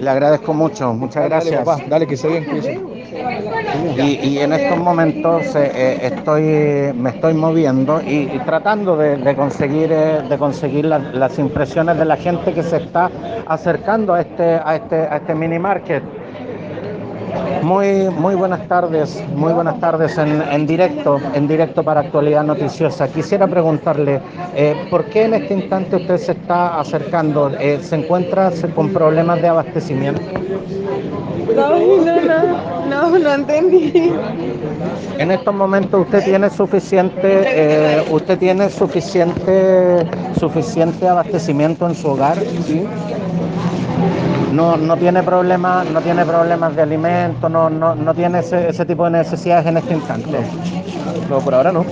Le 0.00 0.10
agradezco 0.10 0.52
mucho, 0.52 0.92
muchas 0.92 1.24
gracias. 1.24 1.64
Dale, 1.64 1.84
dale 1.88 2.06
que 2.06 2.14
esté 2.14 2.28
bien, 2.28 2.44
y, 3.96 4.38
en 4.38 4.52
estos 4.52 4.78
momentos 4.78 5.54
eh, 5.54 5.70
eh, 5.74 5.98
estoy, 6.02 6.92
me 6.94 7.10
estoy 7.10 7.34
moviendo 7.34 8.00
y, 8.00 8.26
tratando 8.44 8.96
de, 8.96 9.34
conseguir, 9.34 9.90
eh, 9.92 10.22
de 10.28 10.38
conseguir 10.38 10.84
la, 10.84 10.98
las 10.98 11.38
impresiones 11.38 11.98
de 11.98 12.04
la 12.04 12.16
gente 12.16 12.52
que 12.52 12.62
se 12.62 12.76
está 12.78 13.10
acercando 13.46 14.14
a 14.14 14.20
este, 14.20 14.60
a 14.64 14.76
este, 14.76 14.96
a 14.96 15.16
este 15.16 15.34
mini 15.34 15.58
market. 15.58 16.02
Muy, 17.62 18.08
muy 18.10 18.34
buenas 18.34 18.66
tardes, 18.68 19.22
muy 19.34 19.52
buenas 19.52 19.78
tardes 19.80 20.16
en, 20.16 20.42
en, 20.42 20.66
directo, 20.66 21.20
en 21.34 21.48
directo 21.48 21.82
para 21.82 22.00
Actualidad 22.00 22.44
Noticiosa. 22.44 23.08
Quisiera 23.08 23.46
preguntarle, 23.46 24.20
eh, 24.54 24.86
¿por 24.90 25.04
qué 25.06 25.24
en 25.24 25.34
este 25.34 25.54
instante 25.54 25.96
usted 25.96 26.18
se 26.18 26.32
está 26.32 26.78
acercando? 26.80 27.50
Eh, 27.58 27.78
¿Se 27.82 27.96
encuentra 27.96 28.52
con 28.74 28.90
problemas 28.90 29.42
de 29.42 29.48
abastecimiento? 29.48 30.22
No, 31.54 31.78
no, 31.78 32.20
no, 32.20 33.10
no, 33.10 33.18
no 33.18 33.34
entendí. 33.34 34.12
En 35.18 35.30
estos 35.30 35.54
momentos 35.54 36.02
usted 36.02 36.24
tiene 36.24 36.48
suficiente, 36.50 37.42
eh, 37.44 38.04
usted 38.10 38.38
tiene 38.38 38.70
suficiente, 38.70 40.06
suficiente 40.38 41.08
abastecimiento 41.08 41.86
en 41.88 41.94
su 41.94 42.08
hogar, 42.08 42.38
¿sí? 42.66 42.86
No, 44.58 44.76
no 44.76 44.96
tiene 44.96 45.22
problemas, 45.22 45.88
no 45.88 46.00
tiene 46.00 46.24
problemas 46.24 46.74
de 46.74 46.82
alimento, 46.82 47.48
no, 47.48 47.70
no, 47.70 47.94
no 47.94 48.12
tiene 48.12 48.40
ese, 48.40 48.68
ese, 48.68 48.84
tipo 48.84 49.04
de 49.04 49.10
necesidades 49.10 49.66
en 49.66 49.76
este 49.76 49.94
instante. 49.94 50.36
No, 51.30 51.38
por 51.38 51.54
ahora 51.54 51.70
no. 51.70 51.84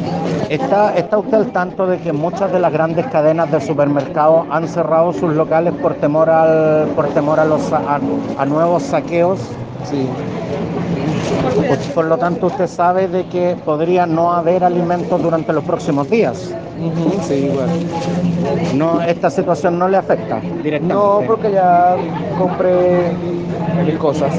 ¿Está, 0.50 0.96
¿Está 0.96 1.16
usted 1.18 1.37
al 1.37 1.52
tanto 1.52 1.87
de 1.87 1.99
que 1.99 2.12
muchas 2.12 2.50
de 2.50 2.58
las 2.58 2.73
grandes 2.73 3.06
cadenas 3.06 3.52
de 3.52 3.61
supermercados 3.61 4.46
han 4.50 4.66
cerrado 4.66 5.12
sus 5.12 5.32
locales 5.32 5.75
por 5.75 5.94
temor 5.94 6.28
al, 6.28 6.88
por 6.96 7.06
temor 7.11 7.38
a 7.38 7.44
los 7.44 7.73
a, 7.73 8.00
a 8.37 8.46
nuevos 8.46 8.82
saqueos? 8.82 9.38
Sí. 9.85 10.08
Pues, 11.54 11.78
por 11.94 12.04
lo 12.06 12.16
tanto, 12.18 12.46
usted 12.46 12.66
sabe 12.66 13.08
de 13.08 13.26
que 13.26 13.56
podría 13.64 14.06
no 14.06 14.32
haber 14.32 14.64
alimentos 14.64 15.22
durante 15.22 15.52
los 15.52 15.64
próximos 15.64 16.10
días. 16.10 16.54
Uh 16.78 16.90
-huh, 16.90 17.22
sí, 17.22 17.50
bueno. 17.54 17.72
No, 18.74 19.02
esta 19.02 19.30
situación 19.30 19.78
no 19.78 19.88
le 19.88 19.96
afecta 19.96 20.40
directamente. 20.40 20.94
No, 20.94 21.22
porque 21.26 21.52
ya 21.52 21.96
compré 22.38 23.12
mil 23.84 23.98
cosas. 23.98 24.32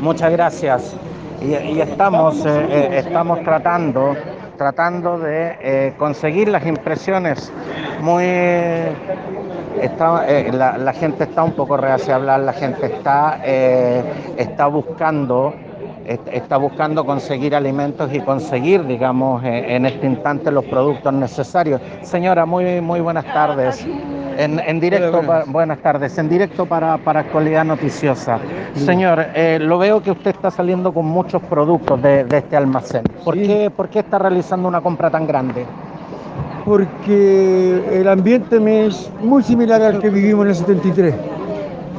Muchas 0.00 0.32
gracias. 0.32 0.94
Y, 1.40 1.54
y 1.54 1.80
estamos, 1.80 2.44
eh, 2.44 2.66
eh, 2.70 3.02
estamos 3.04 3.42
tratando, 3.42 4.14
tratando 4.56 5.18
de 5.18 5.56
eh, 5.60 5.94
conseguir 5.98 6.48
las 6.48 6.66
impresiones 6.66 7.50
muy 8.00 8.24
Está, 9.80 10.24
eh, 10.28 10.50
la, 10.52 10.76
la, 10.76 10.92
gente 10.92 11.24
está 11.24 11.42
un 11.42 11.52
poco 11.52 11.76
reacia 11.76 12.14
a 12.14 12.16
hablar, 12.16 12.40
la 12.40 12.52
gente 12.52 12.86
está, 12.86 13.40
eh, 13.42 14.02
está 14.36 14.66
buscando 14.66 15.54
está 16.32 16.56
buscando 16.56 17.04
conseguir 17.04 17.54
alimentos 17.54 18.12
y 18.12 18.20
conseguir, 18.20 18.84
digamos, 18.86 19.44
eh, 19.44 19.76
en 19.76 19.86
este 19.86 20.06
instante 20.06 20.50
los 20.50 20.64
productos 20.64 21.12
necesarios. 21.12 21.80
Señora, 22.02 22.46
muy, 22.46 22.80
muy 22.80 23.00
buenas 23.00 23.24
tardes. 23.26 23.86
En, 24.36 24.58
en 24.58 24.80
directo, 24.80 25.22
buenas. 25.22 25.44
Pa, 25.44 25.50
buenas. 25.50 25.78
tardes, 25.80 26.18
en 26.18 26.28
directo 26.28 26.66
para, 26.66 26.96
para 26.98 27.20
Actualidad 27.20 27.64
Noticiosa. 27.64 28.38
Señor, 28.74 29.26
eh, 29.34 29.58
lo 29.60 29.78
veo 29.78 30.02
que 30.02 30.10
usted 30.10 30.30
está 30.30 30.50
saliendo 30.50 30.92
con 30.92 31.06
muchos 31.06 31.42
productos 31.42 32.00
de, 32.02 32.24
de 32.24 32.38
este 32.38 32.56
almacén. 32.56 33.02
¿Por, 33.24 33.34
sí. 33.34 33.46
qué, 33.46 33.70
¿Por 33.70 33.88
qué 33.88 34.00
está 34.00 34.18
realizando 34.18 34.68
una 34.68 34.80
compra 34.80 35.10
tan 35.10 35.26
grande? 35.26 35.64
Porque 36.64 37.82
el 37.92 38.08
ambiente 38.08 38.58
me 38.60 38.86
es 38.86 39.10
muy 39.20 39.42
similar 39.42 39.82
al 39.82 39.98
que 39.98 40.10
vivimos 40.10 40.44
en 40.44 40.50
el 40.50 40.56
73 40.56 41.14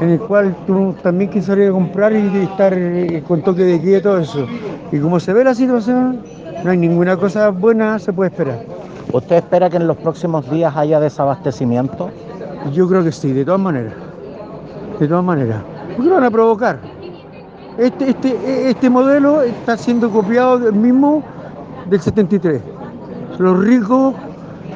en 0.02 0.10
el 0.10 0.20
cual 0.20 0.56
tú 0.66 0.96
también 1.04 1.30
quieres 1.30 1.46
salir 1.46 1.70
a 1.70 1.72
comprar 1.72 2.12
y 2.12 2.38
estar 2.40 2.74
eh, 2.76 3.24
con 3.28 3.44
toque 3.44 3.64
de 3.64 3.80
queda 3.80 3.98
y 4.00 4.02
todo 4.02 4.18
eso. 4.18 4.48
Y 4.92 5.00
como 5.00 5.20
se 5.20 5.32
ve 5.32 5.44
la 5.44 5.54
situación, 5.54 6.22
no 6.64 6.72
hay 6.72 6.78
ninguna 6.78 7.16
cosa 7.18 7.50
buena 7.50 8.00
se 8.00 8.12
puede 8.12 8.32
esperar. 8.32 8.66
¿Usted 9.14 9.36
espera 9.36 9.70
que 9.70 9.78
en 9.78 9.86
los 9.86 9.98
próximos 9.98 10.50
días 10.50 10.76
haya 10.76 11.00
desabastecimiento? 11.00 12.10
Yo 12.74 12.88
creo 12.88 13.04
que 13.04 13.12
sí, 13.12 13.32
de 13.32 13.46
todas 13.46 13.62
maneras. 13.62 13.94
De 15.00 15.08
todas 15.08 15.24
maneras. 15.24 15.62
¿Por 15.96 16.04
qué 16.04 16.10
lo 16.10 16.16
van 16.16 16.24
a 16.24 16.32
provocar? 16.32 16.80
Este, 17.78 18.10
este, 18.10 18.70
este 18.70 18.90
modelo 18.90 19.44
está 19.44 19.78
siendo 19.78 20.10
copiado 20.10 20.58
del 20.58 20.74
mismo 20.74 21.24
del 21.90 22.02
73. 22.02 22.60
Los 23.38 23.60
ricos 23.60 24.16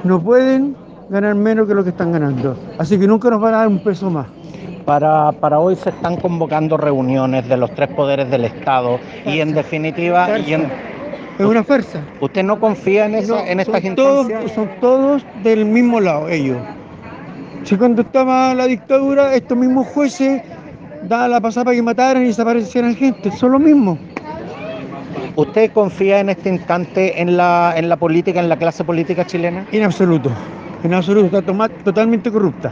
no 0.04 0.22
pueden 0.22 0.76
ganar 1.10 1.34
menos 1.34 1.68
que 1.68 1.74
lo 1.74 1.84
que 1.84 1.90
están 1.90 2.12
ganando. 2.12 2.56
Así 2.78 3.00
que 3.00 3.08
nunca 3.08 3.30
nos 3.32 3.42
van 3.42 3.56
a 3.56 3.58
dar 3.58 3.68
un 3.68 3.84
peso 3.84 4.12
más. 4.12 4.28
Para, 4.86 5.32
para, 5.32 5.60
hoy 5.60 5.76
se 5.76 5.90
están 5.90 6.18
convocando 6.18 6.78
reuniones 6.78 7.48
de 7.50 7.58
los 7.58 7.74
tres 7.74 7.90
poderes 7.90 8.30
del 8.30 8.46
Estado 8.46 9.00
farsa, 9.00 9.30
y 9.32 9.42
en 9.42 9.54
definitiva... 9.54 10.28
Farsa. 10.28 10.48
Y 10.48 10.54
en, 10.54 10.72
es 11.40 11.46
una 11.46 11.64
farsa. 11.64 12.02
¿Usted 12.22 12.44
no 12.44 12.60
confía 12.60 13.08
en, 13.08 13.16
esa, 13.16 13.36
no, 13.36 13.46
en 13.46 13.60
estas 13.60 13.84
instancias? 13.84 14.40
Todos, 14.40 14.52
son 14.52 14.70
todos 14.80 15.26
del 15.44 15.66
mismo 15.66 16.00
lado, 16.00 16.30
ellos. 16.30 16.58
Si 17.64 17.76
cuando 17.76 18.04
estaba 18.04 18.54
la 18.54 18.68
dictadura, 18.68 19.34
estos 19.34 19.58
mismos 19.58 19.88
jueces 19.88 20.44
daban 21.04 21.32
la 21.32 21.42
pasada 21.42 21.66
para 21.66 21.76
que 21.76 21.82
mataran 21.82 22.24
y 22.24 22.28
desaparecieran 22.28 22.96
gente, 22.96 23.32
son 23.32 23.54
los 23.54 23.62
mismos. 23.62 23.98
¿Usted 25.36 25.72
confía 25.72 26.20
en 26.20 26.30
este 26.30 26.50
instante 26.50 27.22
en 27.22 27.36
la, 27.36 27.74
en 27.76 27.90
la 27.90 27.98
política, 27.98 28.40
en 28.40 28.48
la 28.48 28.56
clase 28.56 28.84
política 28.84 29.26
chilena? 29.26 29.66
En 29.72 29.84
absoluto, 29.84 30.30
en 30.84 30.94
absoluto, 30.94 31.40
está 31.40 31.70
totalmente 31.84 32.32
corrupta. 32.32 32.72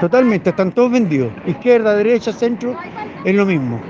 Totalmente, 0.00 0.50
están 0.50 0.72
todos 0.72 0.90
vendidos. 0.90 1.32
Izquierda, 1.46 1.94
derecha, 1.94 2.32
centro, 2.32 2.74
es 3.24 3.34
lo 3.34 3.46
mismo. 3.46 3.80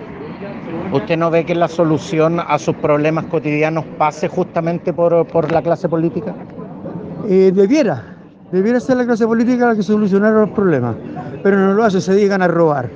¿Usted 0.93 1.17
no 1.17 1.31
ve 1.31 1.45
que 1.45 1.55
la 1.55 1.69
solución 1.69 2.41
a 2.41 2.59
sus 2.59 2.75
problemas 2.77 3.25
cotidianos 3.27 3.85
pase 3.97 4.29
justamente 4.29 4.93
por, 4.93 5.27
por 5.27 5.51
la 5.51 5.63
clase 5.63 5.89
política? 5.89 6.35
Eh, 7.29 7.51
debiera, 7.55 8.17
debiera 8.51 8.79
ser 8.79 8.99
la 8.99 9.07
clase 9.07 9.27
política 9.27 9.69
la 9.69 9.77
que 9.77 9.83
solucionara 9.83 10.41
los 10.41 10.51
problemas, 10.51 10.97
pero 11.43 11.57
no 11.57 11.73
lo 11.73 11.85
hace, 11.85 12.01
se 12.01 12.15
dedican 12.15 12.43
a 12.43 12.49
robar. 12.49 12.91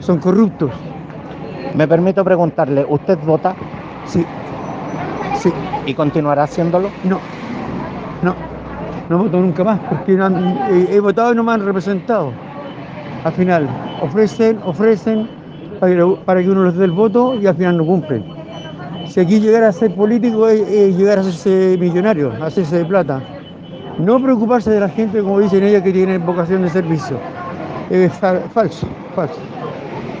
Son 0.00 0.18
corruptos. 0.18 0.70
Me 1.74 1.88
permito 1.88 2.22
preguntarle, 2.24 2.84
¿usted 2.86 3.18
vota? 3.24 3.54
Sí. 4.04 4.24
Sí. 5.38 5.50
¿Y 5.86 5.94
continuará 5.94 6.42
haciéndolo? 6.42 6.90
No. 7.04 7.20
No 8.22 8.53
no 9.08 9.18
voto 9.18 9.40
nunca 9.40 9.64
más 9.64 9.80
porque 9.88 10.18
han, 10.20 10.58
he, 10.90 10.98
votado 11.00 11.32
y 11.32 11.36
no 11.36 11.44
me 11.44 11.52
han 11.52 11.64
representado. 11.64 12.32
Al 13.24 13.32
final, 13.32 13.68
ofrecen, 14.00 14.58
ofrecen 14.64 15.28
para 16.24 16.42
que, 16.42 16.50
uno 16.50 16.64
les 16.64 16.76
dé 16.76 16.84
el 16.84 16.92
voto 16.92 17.34
y 17.34 17.46
al 17.46 17.56
final 17.56 17.78
no 17.78 17.84
cumplen. 17.84 18.24
Si 19.06 19.20
aquí 19.20 19.40
llegara 19.40 19.68
a 19.68 19.72
ser 19.72 19.94
político 19.94 20.48
es, 20.48 20.96
llegar 20.96 21.18
a 21.18 21.20
hacerse 21.20 21.76
millonario, 21.78 22.32
a 22.40 22.46
hacerse 22.46 22.78
de 22.78 22.84
plata. 22.84 23.22
No 23.98 24.20
preocuparse 24.20 24.70
de 24.70 24.80
la 24.80 24.88
gente, 24.88 25.22
como 25.22 25.40
dicen 25.40 25.62
ellas, 25.62 25.82
que 25.82 25.92
tienen 25.92 26.24
vocación 26.24 26.62
de 26.62 26.70
servicio. 26.70 27.18
Es 27.90 28.12
fa 28.14 28.40
falso, 28.52 28.88
falso. 29.14 29.38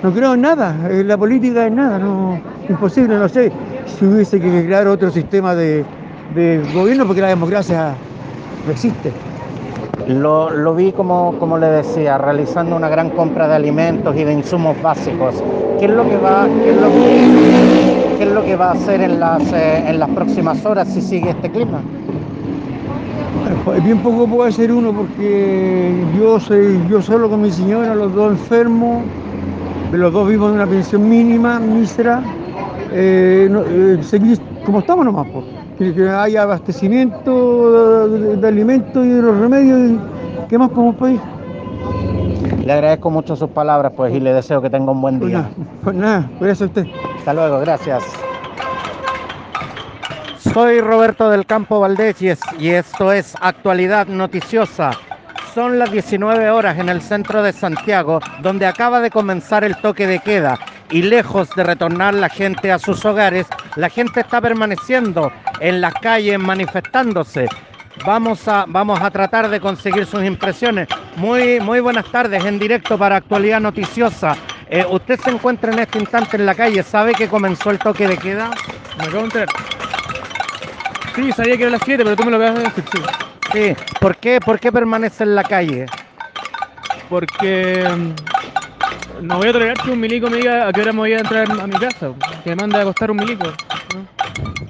No 0.02 0.12
creo 0.12 0.34
en 0.34 0.42
nada, 0.42 0.76
en 0.90 1.08
la 1.08 1.16
política 1.16 1.66
es 1.66 1.72
nada, 1.72 1.98
no, 1.98 2.38
imposible, 2.68 3.16
no 3.16 3.26
sé 3.26 3.50
si 3.86 4.04
hubiese 4.04 4.38
que 4.38 4.64
crear 4.66 4.86
otro 4.86 5.10
sistema 5.10 5.54
de, 5.54 5.82
de 6.34 6.62
gobierno 6.74 7.06
porque 7.06 7.22
la 7.22 7.28
democracia 7.28 7.96
no 8.64 8.72
existe. 8.72 9.12
Lo, 10.08 10.50
lo, 10.50 10.74
vi 10.74 10.92
como, 10.92 11.34
como 11.38 11.56
le 11.56 11.66
decía, 11.66 12.18
realizando 12.18 12.76
una 12.76 12.88
gran 12.88 13.10
compra 13.10 13.48
de 13.48 13.54
alimentos 13.54 14.14
y 14.16 14.24
de 14.24 14.32
insumos 14.32 14.80
básicos. 14.82 15.42
¿Qué 15.78 15.86
es 15.86 15.90
lo 15.90 16.08
que 16.08 16.16
va, 16.16 16.46
qué 16.62 16.70
es 16.70 16.76
lo 16.76 16.88
que, 16.88 18.16
qué 18.18 18.24
es 18.24 18.32
lo 18.32 18.44
que 18.44 18.56
va 18.56 18.70
a 18.70 18.72
hacer 18.72 19.00
en 19.00 19.20
las, 19.20 19.52
eh, 19.52 19.88
en 19.88 19.98
las 19.98 20.10
próximas 20.10 20.64
horas 20.66 20.88
si 20.88 21.00
sigue 21.00 21.30
este 21.30 21.50
clima? 21.50 21.80
Pues 23.64 23.82
bien 23.82 23.98
poco 23.98 24.26
puede 24.26 24.52
ser 24.52 24.72
uno 24.72 24.92
porque 24.92 26.04
yo 26.18 26.38
soy 26.38 26.80
yo 26.88 27.00
solo 27.00 27.30
con 27.30 27.40
mi 27.40 27.50
señora, 27.50 27.94
los 27.94 28.14
dos 28.14 28.32
enfermos, 28.32 29.02
los 29.92 30.12
dos 30.12 30.26
vivimos 30.28 30.50
de 30.50 30.56
una 30.56 30.66
pensión 30.66 31.08
mínima, 31.08 31.58
mísera, 31.60 32.22
eh, 32.92 33.48
no, 33.50 33.62
eh, 33.62 34.02
seguir 34.02 34.38
como 34.66 34.80
estamos 34.80 35.06
nomás. 35.06 35.26
Pues 35.32 35.44
que, 35.78 35.94
que 35.94 36.08
haya 36.08 36.42
abastecimiento 36.42 38.08
de, 38.08 38.36
de, 38.36 38.48
alimentos 38.48 39.04
y 39.04 39.08
de 39.08 39.22
los 39.22 39.38
remedios. 39.38 39.90
Y, 39.90 40.00
¿Qué 40.48 40.58
más 40.58 40.70
como 40.70 40.94
país? 40.94 41.20
Le 42.64 42.72
agradezco 42.72 43.10
mucho 43.10 43.36
sus 43.36 43.50
palabras 43.50 43.92
pues 43.96 44.14
y 44.14 44.20
le 44.20 44.32
deseo 44.32 44.62
que 44.62 44.70
tenga 44.70 44.92
un 44.92 45.00
buen 45.00 45.20
día. 45.20 45.48
Pues 45.54 45.56
nada, 45.56 45.70
pues 45.82 45.96
nada, 45.96 46.30
gracias 46.40 46.62
a 46.62 46.64
usted. 46.64 46.86
Hasta 47.18 47.34
luego, 47.34 47.60
gracias. 47.60 48.02
Soy 50.38 50.80
Roberto 50.80 51.30
del 51.30 51.46
Campo 51.46 51.80
Valdés 51.80 52.22
y 52.22 52.68
esto 52.70 53.12
es 53.12 53.34
Actualidad 53.40 54.06
Noticiosa. 54.06 54.92
Son 55.54 55.78
las 55.78 55.90
19 55.90 56.50
horas 56.50 56.78
en 56.78 56.88
el 56.88 57.00
centro 57.00 57.42
de 57.42 57.52
Santiago, 57.52 58.20
donde 58.42 58.66
acaba 58.66 59.00
de 59.00 59.10
comenzar 59.10 59.64
el 59.64 59.76
toque 59.76 60.06
de 60.06 60.18
queda. 60.20 60.58
Y 60.90 61.02
lejos 61.02 61.54
de 61.56 61.64
retornar 61.64 62.14
la 62.14 62.28
gente 62.28 62.70
a 62.70 62.78
sus 62.78 63.04
hogares, 63.04 63.46
la 63.76 63.88
gente 63.88 64.20
está 64.20 64.40
permaneciendo 64.40 65.32
en 65.60 65.80
las 65.80 65.94
calles 65.94 66.38
manifestándose. 66.38 67.48
Vamos 68.04 68.46
a, 68.48 68.64
vamos 68.68 69.00
a 69.00 69.10
tratar 69.10 69.48
de 69.48 69.60
conseguir 69.60 70.06
sus 70.06 70.24
impresiones. 70.24 70.88
Muy, 71.16 71.60
muy 71.60 71.80
buenas 71.80 72.10
tardes 72.10 72.44
en 72.44 72.58
directo 72.58 72.98
para 72.98 73.16
Actualidad 73.16 73.60
Noticiosa. 73.60 74.36
Eh, 74.68 74.84
usted 74.90 75.18
se 75.20 75.30
encuentra 75.30 75.72
en 75.72 75.78
este 75.78 75.98
instante 75.98 76.36
en 76.36 76.46
la 76.46 76.54
calle, 76.54 76.82
¿sabe 76.82 77.14
que 77.14 77.28
comenzó 77.28 77.70
el 77.70 77.78
toque 77.78 78.08
de 78.08 78.18
queda? 78.18 78.50
Me 78.98 79.04
acabo 79.04 79.18
de 79.18 79.24
enterar. 79.24 79.48
Sí, 81.14 81.32
sabía 81.32 81.56
que 81.56 81.62
era 81.62 81.72
las 81.72 81.82
7, 81.84 82.02
pero 82.02 82.16
tú 82.16 82.24
me 82.24 82.30
lo 82.32 82.38
acabas 82.38 82.58
de 82.58 82.64
decir, 82.64 82.84
sí. 82.92 82.98
Sí, 83.52 83.76
¿por 84.00 84.16
qué, 84.16 84.40
por 84.40 84.58
qué 84.58 84.72
permanece 84.72 85.22
en 85.22 85.34
la 85.36 85.44
calle? 85.44 85.86
Porque 87.08 87.86
mm, 87.88 88.33
no 89.24 89.38
voy 89.38 89.48
a 89.48 89.52
tolerar 89.52 89.76
que 89.78 89.90
un 89.90 90.00
milico 90.00 90.28
me 90.28 90.36
diga 90.38 90.68
a 90.68 90.72
qué 90.72 90.82
hora 90.82 90.92
me 90.92 90.98
voy 90.98 91.12
a 91.14 91.18
entrar 91.18 91.50
a 91.50 91.66
mi 91.66 91.76
casa. 91.78 92.12
Que 92.42 92.50
me 92.50 92.56
manda 92.56 92.78
a 92.78 92.82
acostar 92.82 93.10
un 93.10 93.16
milico. 93.16 93.46
¿no? 93.46 94.06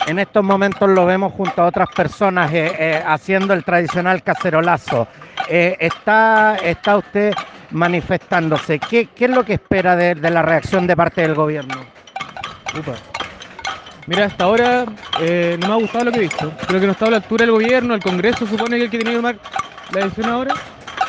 En 0.07 0.19
estos 0.19 0.45
momentos 0.45 0.89
lo 0.89 1.07
vemos 1.07 1.33
junto 1.33 1.63
a 1.63 1.67
otras 1.67 1.89
personas 1.95 2.53
eh, 2.53 2.73
eh, 2.79 3.03
haciendo 3.05 3.55
el 3.55 3.65
tradicional 3.65 4.23
cacerolazo. 4.23 5.09
Eh, 5.49 5.77
está, 5.81 6.57
está 6.63 6.99
usted 6.99 7.35
manifestándose. 7.71 8.79
¿Qué, 8.79 9.07
qué 9.07 9.25
es 9.25 9.31
lo 9.31 9.45
que 9.45 9.55
espera 9.55 9.97
de, 9.97 10.15
de 10.15 10.31
la 10.31 10.43
reacción 10.43 10.87
de 10.87 10.97
parte 10.97 11.23
del 11.23 11.35
gobierno? 11.35 11.75
Upa. 12.79 12.95
Mira, 14.07 14.27
hasta 14.27 14.45
ahora 14.45 14.85
eh, 15.21 15.57
no 15.61 15.69
me 15.69 15.73
ha 15.75 15.77
gustado 15.77 16.05
lo 16.05 16.13
que 16.13 16.19
he 16.19 16.23
visto. 16.23 16.53
Creo 16.67 16.81
que 16.81 16.87
no 16.87 16.93
está 16.93 17.07
a 17.07 17.11
la 17.11 17.17
altura 17.17 17.45
del 17.47 17.53
gobierno, 17.53 17.95
el 17.95 18.03
Congreso 18.03 18.47
supone 18.47 18.77
que 18.77 18.85
el 18.85 18.91
que 18.91 18.99
tiene 18.99 19.13
que 19.13 19.17
tomar 19.17 19.37
la 19.93 20.05
decisión 20.05 20.29
ahora. 20.29 20.55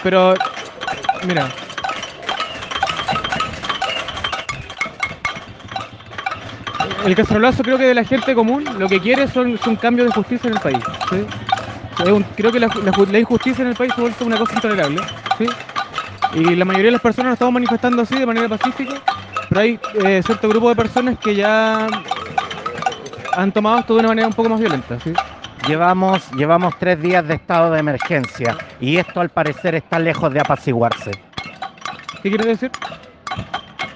Pero, 0.01 0.33
mira. 1.27 1.49
El 7.05 7.15
cacerolazo 7.15 7.63
creo 7.63 7.77
que 7.77 7.85
de 7.85 7.93
la 7.93 8.03
gente 8.03 8.33
común 8.35 8.65
lo 8.79 8.89
que 8.89 8.99
quiere 8.99 9.27
son, 9.27 9.57
son 9.57 9.77
cambios 9.77 10.07
de 10.07 10.11
justicia 10.13 10.47
en 10.47 10.53
el 10.55 10.59
país. 10.61 10.83
creo 12.35 12.51
que 12.51 12.59
la, 12.59 12.67
la 12.67 12.91
ju- 12.91 13.07
la 13.07 13.19
injusticia 13.19 13.61
en 13.61 13.69
el 13.69 13.75
país 13.75 13.93
se 13.93 14.01
ha 14.01 14.03
vuelto 14.03 14.25
una 14.25 14.37
cosa 14.37 14.55
intolerable. 14.55 15.07
¿sí? 15.37 15.55
Y 16.29 16.55
la 16.55 16.65
mayoría 16.65 16.87
de 16.89 16.93
las 16.93 17.01
personas 17.01 17.29
nos 17.29 17.35
estamos 17.35 17.53
manifestando 17.53 18.01
así 18.01 18.17
de 18.17 18.25
manera 18.25 18.49
pacífica, 18.49 19.01
pero 19.47 19.61
hay 19.61 19.79
eh, 19.93 20.21
cierto 20.23 20.49
grupo 20.49 20.69
de 20.69 20.75
personas 20.75 21.17
que 21.19 21.35
ya 21.35 21.91
han 23.33 23.51
tomado 23.51 23.79
esto 23.79 23.93
de 23.93 23.99
una 23.99 24.09
manera 24.09 24.27
un 24.27 24.33
poco 24.33 24.49
más 24.49 24.59
violenta. 24.59 24.99
¿sí? 24.99 25.17
Llevamos, 25.59 26.29
llevamos 26.31 26.75
tres 26.77 27.01
días 27.01 27.25
de 27.27 27.35
estado 27.35 27.71
de 27.71 27.79
emergencia 27.79 28.57
y 28.79 28.97
esto 28.97 29.21
al 29.21 29.29
parecer 29.29 29.75
está 29.75 29.99
lejos 29.99 30.31
de 30.33 30.39
apaciguarse. 30.39 31.19
¿Qué 32.21 32.29
quiere 32.29 32.45
decir? 32.45 32.71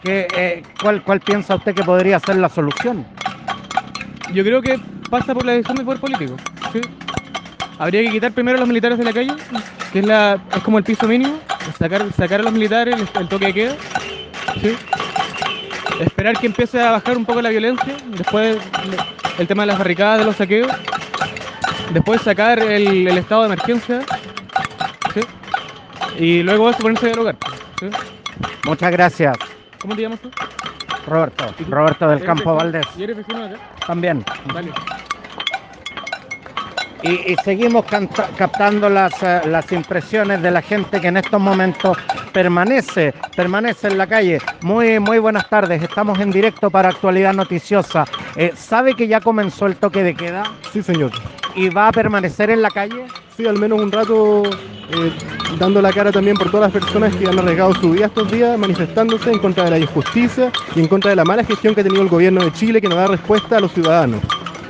¿Qué, 0.04 0.28
eh, 0.36 0.64
cuál, 0.82 1.04
¿Cuál 1.04 1.20
piensa 1.20 1.56
usted 1.56 1.76
que 1.76 1.84
podría 1.84 2.20
ser 2.20 2.38
la 2.38 2.50
solución? 2.50 3.06
Yo 4.34 4.44
creo 4.44 4.62
que 4.62 4.80
pasa 5.10 5.34
por 5.34 5.46
la 5.46 5.54
decisión 5.54 5.78
del 5.78 5.86
poder 5.86 6.00
político. 6.00 6.36
¿sí? 6.72 6.82
Habría 7.80 8.02
que 8.04 8.12
quitar 8.12 8.32
primero 8.32 8.58
a 8.58 8.60
los 8.60 8.68
militares 8.68 8.98
de 8.98 9.04
la 9.04 9.14
calle, 9.14 9.34
que 9.92 10.00
es, 10.00 10.06
la, 10.06 10.40
es 10.56 10.64
como 10.64 10.78
el 10.78 10.84
piso 10.84 11.08
mínimo, 11.08 11.40
sacar, 11.78 12.06
sacar 12.14 12.42
a 12.42 12.44
los 12.44 12.54
militares, 12.54 12.96
el, 12.96 13.22
el 13.22 13.28
toque 13.28 13.46
de 13.48 13.54
queda. 13.54 13.76
¿sí? 14.62 14.76
Esperar 16.00 16.38
que 16.38 16.48
empiece 16.48 16.80
a 16.82 16.92
bajar 16.92 17.18
un 17.18 17.26
poco 17.26 17.42
la 17.42 17.50
violencia, 17.50 17.96
después 18.08 18.58
el 19.38 19.48
tema 19.48 19.64
de 19.64 19.68
las 19.68 19.78
barricadas, 19.78 20.20
de 20.20 20.26
los 20.26 20.36
saqueos, 20.38 20.72
después 21.94 22.22
sacar 22.22 22.60
el, 22.60 23.08
el 23.08 23.18
estado 23.18 23.42
de 23.42 23.48
emergencia, 23.48 24.02
¿sí? 25.14 25.22
y 26.18 26.44
luego 26.44 26.70
eso 26.70 26.80
ponerse 26.80 27.08
a 27.08 27.10
dialogar. 27.10 27.38
¿sí? 27.80 27.88
Muchas 28.64 28.92
gracias, 28.92 29.38
¿Cómo 29.82 29.96
te 29.96 30.02
llamas 30.02 30.20
tú? 30.20 30.30
Roberto. 31.08 31.54
Roberto 31.70 32.08
del 32.08 32.18
¿Eres 32.18 32.28
Campo? 32.28 32.56
Valdés. 32.56 32.88
¿Y 32.98 33.04
eres 33.04 33.18
vecino 33.18 33.48
de 33.48 33.56
acá? 33.56 33.64
También. 33.88 34.24
Vale. 34.54 34.72
Y, 37.02 37.32
y 37.32 37.36
seguimos 37.38 37.86
canta- 37.86 38.28
captando 38.36 38.90
las, 38.90 39.24
eh, 39.24 39.42
las 39.46 39.72
impresiones 39.72 40.42
de 40.42 40.52
la 40.52 40.62
gente 40.62 41.00
que 41.00 41.08
en 41.08 41.18
estos 41.18 41.40
momentos 41.40 41.98
permanece, 42.34 43.14
permanece 43.36 43.88
en 43.88 43.98
la 43.98 44.06
calle. 44.08 44.42
Muy, 44.62 45.00
muy 45.00 45.18
buenas 45.20 45.48
tardes, 45.50 45.82
estamos 45.82 46.20
en 46.20 46.32
directo 46.34 46.70
para 46.70 46.90
Actualidad 46.90 47.34
Noticiosa. 47.34 48.06
Eh, 48.36 48.52
¿Sabe 48.56 48.96
que 48.96 49.08
ya 49.08 49.22
comenzó 49.22 49.66
el 49.66 49.78
toque 49.78 50.04
de 50.04 50.14
queda 50.14 50.46
Sí, 50.74 50.84
señor. 50.84 51.12
y 51.56 51.70
va 51.70 51.88
a 51.88 51.92
permanecer 51.94 52.50
en 52.50 52.62
la 52.62 52.70
calle? 52.72 53.06
Sí, 53.36 53.48
al 53.48 53.58
menos 53.58 53.80
un 53.80 53.92
rato 53.92 54.50
eh, 54.90 55.12
dando 55.58 55.82
la 55.82 55.94
cara 55.94 56.12
también 56.12 56.38
por 56.38 56.52
todas 56.52 56.74
las 56.74 56.84
personas 56.84 57.16
que 57.16 57.30
han 57.30 57.40
arriesgado 57.40 57.74
su 57.76 57.92
vida 57.92 58.08
estos 58.08 58.30
días 58.30 58.58
manifestándose 58.60 59.32
en 59.32 59.40
contra 59.40 59.64
de 59.64 59.70
la 59.72 59.80
injusticia 59.80 60.52
y 60.76 60.82
en 60.82 60.88
contra 60.90 61.12
de 61.12 61.16
la 61.16 61.24
mala 61.24 61.46
gestión 61.46 61.74
que 61.74 61.80
ha 61.82 61.84
tenido 61.86 62.02
el 62.04 62.10
gobierno 62.10 62.44
de 62.44 62.52
Chile 62.52 62.82
que 62.82 62.90
no 62.90 62.96
da 62.96 63.08
respuesta 63.08 63.56
a 63.58 63.60
los 63.62 63.72
ciudadanos. 63.72 64.22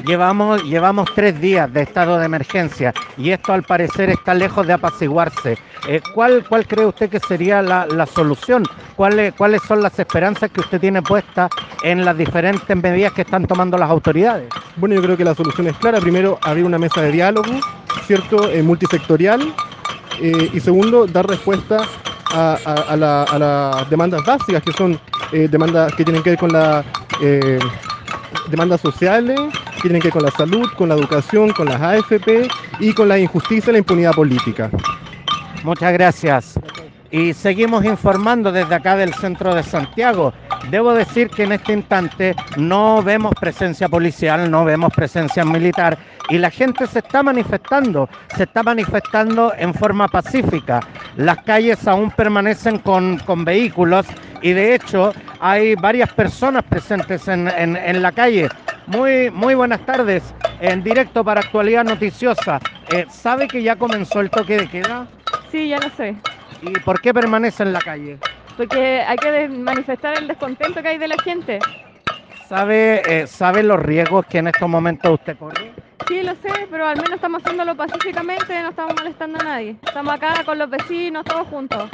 Llevamos, 0.06 0.64
llevamos 0.64 1.10
tres 1.14 1.40
días 1.42 1.72
de 1.74 1.82
estado 1.82 2.18
de 2.18 2.26
emergencia 2.26 2.94
y 3.18 3.32
esto 3.32 3.52
al 3.54 3.64
parecer 3.64 4.10
está 4.10 4.34
lejos 4.34 4.66
de 4.66 4.74
apaciguarse. 4.74 5.58
Eh, 5.88 6.02
¿cuál, 6.14 6.46
¿Cuál 6.48 6.66
cree 6.68 6.86
usted 6.86 7.10
que 7.10 7.20
sería 7.20 7.62
la, 7.62 7.86
la 7.86 8.06
solución? 8.06 8.64
¿Cuáles, 8.96 9.34
¿Cuáles 9.34 9.62
son 9.64 9.82
las 9.84 9.98
esperanzas 10.00 10.52
que 10.52 10.62
usted 10.62 10.80
tiene 10.80 11.02
puestas 11.02 11.50
en 11.84 12.06
las 12.06 12.18
diferentes 12.18 12.76
medidas 12.78 13.12
que 13.14 13.22
están 13.24 13.46
tomando 13.46 13.78
las 13.78 13.90
autoridades? 13.90 14.48
Bueno, 14.78 14.96
yo 14.96 15.02
creo 15.02 15.18
que 15.18 15.26
la 15.26 15.36
solución 15.36 15.68
es 15.68 15.76
clara. 15.78 16.00
Primero, 16.00 16.40
abrir 16.44 16.64
una 16.66 16.78
mesa 16.78 17.02
de 17.02 17.12
diálogo, 17.12 17.52
¿cierto? 18.06 18.50
Eh, 18.50 18.64
multisectorial. 18.64 19.54
Eh, 20.22 20.50
y 20.54 20.60
segundo, 20.60 21.08
dar 21.08 21.28
respuesta 21.28 21.78
a, 22.32 22.58
a- 22.88 22.96
la- 22.96 23.26
las 23.38 23.90
demandas 23.90 24.22
básicas, 24.26 24.62
que 24.64 24.72
son 24.74 25.00
demandas 25.32 25.94
que 25.96 26.04
tienen 26.04 26.24
que 26.24 26.32
ver 26.32 26.40
con 26.40 26.52
las 26.52 26.86
demandas 28.50 28.82
sociales, 28.82 29.40
tienen 29.82 30.02
que 30.02 30.08
ver 30.08 30.14
con 30.14 30.24
la 30.24 30.32
salud, 30.32 30.68
con 30.78 30.90
la 30.90 30.96
educación, 30.96 31.52
con 31.52 31.68
las 31.68 31.82
AFP 31.82 32.48
y 32.80 32.94
con 32.94 33.08
la 33.08 33.18
injusticia 33.20 33.70
y 33.72 33.74
la 33.74 33.80
impunidad 33.80 34.14
política. 34.14 34.70
Muchas 35.64 35.94
gracias. 35.94 36.60
Y 37.12 37.34
seguimos 37.34 37.86
informando 37.86 38.52
desde 38.52 38.76
acá 38.76 38.96
del 38.96 39.14
centro 39.16 39.56
de 39.56 39.64
Santiago. 39.64 40.32
Debo 40.70 40.94
decir 40.94 41.30
que 41.30 41.44
en 41.44 41.54
este 41.54 41.74
instante 41.74 42.36
no 42.56 43.02
vemos 43.02 43.34
presencia 43.40 43.90
policial, 43.90 44.52
no 44.52 44.64
vemos 44.64 44.94
presencia 44.94 45.44
militar 45.44 45.98
y 46.30 46.38
la 46.38 46.52
gente 46.52 46.86
se 46.86 47.00
está 47.00 47.24
manifestando, 47.24 48.08
se 48.36 48.44
está 48.44 48.62
manifestando 48.62 49.52
en 49.58 49.74
forma 49.74 50.08
pacífica. 50.08 50.82
Las 51.18 51.38
calles 51.44 51.88
aún 51.88 52.12
permanecen 52.12 52.78
con, 52.78 53.18
con 53.20 53.44
vehículos 53.44 54.06
y 54.42 54.54
de 54.54 54.76
hecho 54.76 55.14
hay 55.40 55.76
varias 55.76 56.10
personas 56.10 56.64
presentes 56.64 57.28
en, 57.28 57.48
en- 57.48 57.76
en 57.78 58.02
la 58.02 58.12
calle. 58.12 58.50
Muy, 58.86 59.30
muy 59.32 59.56
buenas 59.56 59.82
tardes, 59.86 60.34
en 60.60 60.84
directo 60.84 61.24
para 61.24 61.42
Actualidad 61.42 61.84
Noticiosa. 61.86 62.60
Eh, 62.88 63.06
¿Sabe 63.10 63.48
que 63.50 63.62
ya 63.62 63.76
comenzó 63.76 64.20
el 64.20 64.30
toque 64.32 64.58
de 64.58 64.68
queda? 64.68 65.08
Sí, 65.52 65.70
ya 65.70 65.80
lo 65.80 65.90
sé. 65.90 66.16
¿Y 66.62 66.80
por 66.80 67.00
qué 67.00 67.14
permanece 67.14 67.64
en 67.64 67.74
la 67.74 67.82
calle? 67.82 68.18
Porque 68.58 69.02
hay 69.02 69.18
que 69.18 69.48
manifestar 69.48 70.18
el 70.18 70.28
descontento 70.28 70.82
que 70.82 70.90
hay 70.90 70.98
de 70.98 71.08
la 71.08 71.18
gente. 71.24 71.60
¿Sabe, 72.48 73.22
eh, 73.22 73.28
¿Sabe 73.28 73.64
los 73.64 73.80
riesgos 73.80 74.26
que 74.26 74.40
en 74.40 74.48
estos 74.48 74.68
momentos 74.68 75.14
usted 75.14 75.38
corre? 75.38 75.72
Sí, 76.08 76.24
lo 76.24 76.34
sé, 76.36 76.50
pero 76.72 76.88
al 76.88 76.96
menos 76.98 77.14
estamos 77.16 77.42
haciéndolo 77.44 77.76
pacíficamente, 77.76 78.60
no 78.64 78.70
estamos 78.70 78.96
molestando 78.96 79.40
a 79.40 79.44
nadie. 79.44 79.78
Estamos 79.84 80.14
acá 80.16 80.44
con 80.44 80.58
los 80.58 80.70
vecinos, 80.70 81.24
todos 81.24 81.48
juntos. 81.48 81.92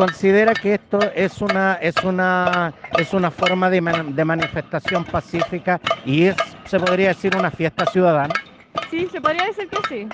¿Considera 0.00 0.56
que 0.56 0.72
esto 0.74 1.10
es 1.10 1.42
una, 1.42 1.74
es 1.74 2.02
una, 2.04 2.72
es 2.94 3.12
una 3.12 3.30
forma 3.30 3.68
de, 3.68 3.82
man- 3.82 4.14
de 4.14 4.24
manifestación 4.24 5.04
pacífica 5.04 5.78
y 6.02 6.24
es, 6.24 6.56
se 6.64 6.80
podría 6.80 7.08
decir, 7.08 7.34
una 7.34 7.50
fiesta 7.50 7.84
ciudadana? 7.84 8.40
Sí, 8.90 9.08
se 9.08 9.20
podría 9.20 9.46
decir 9.46 9.68
que 9.68 9.82
sí. 9.82 10.12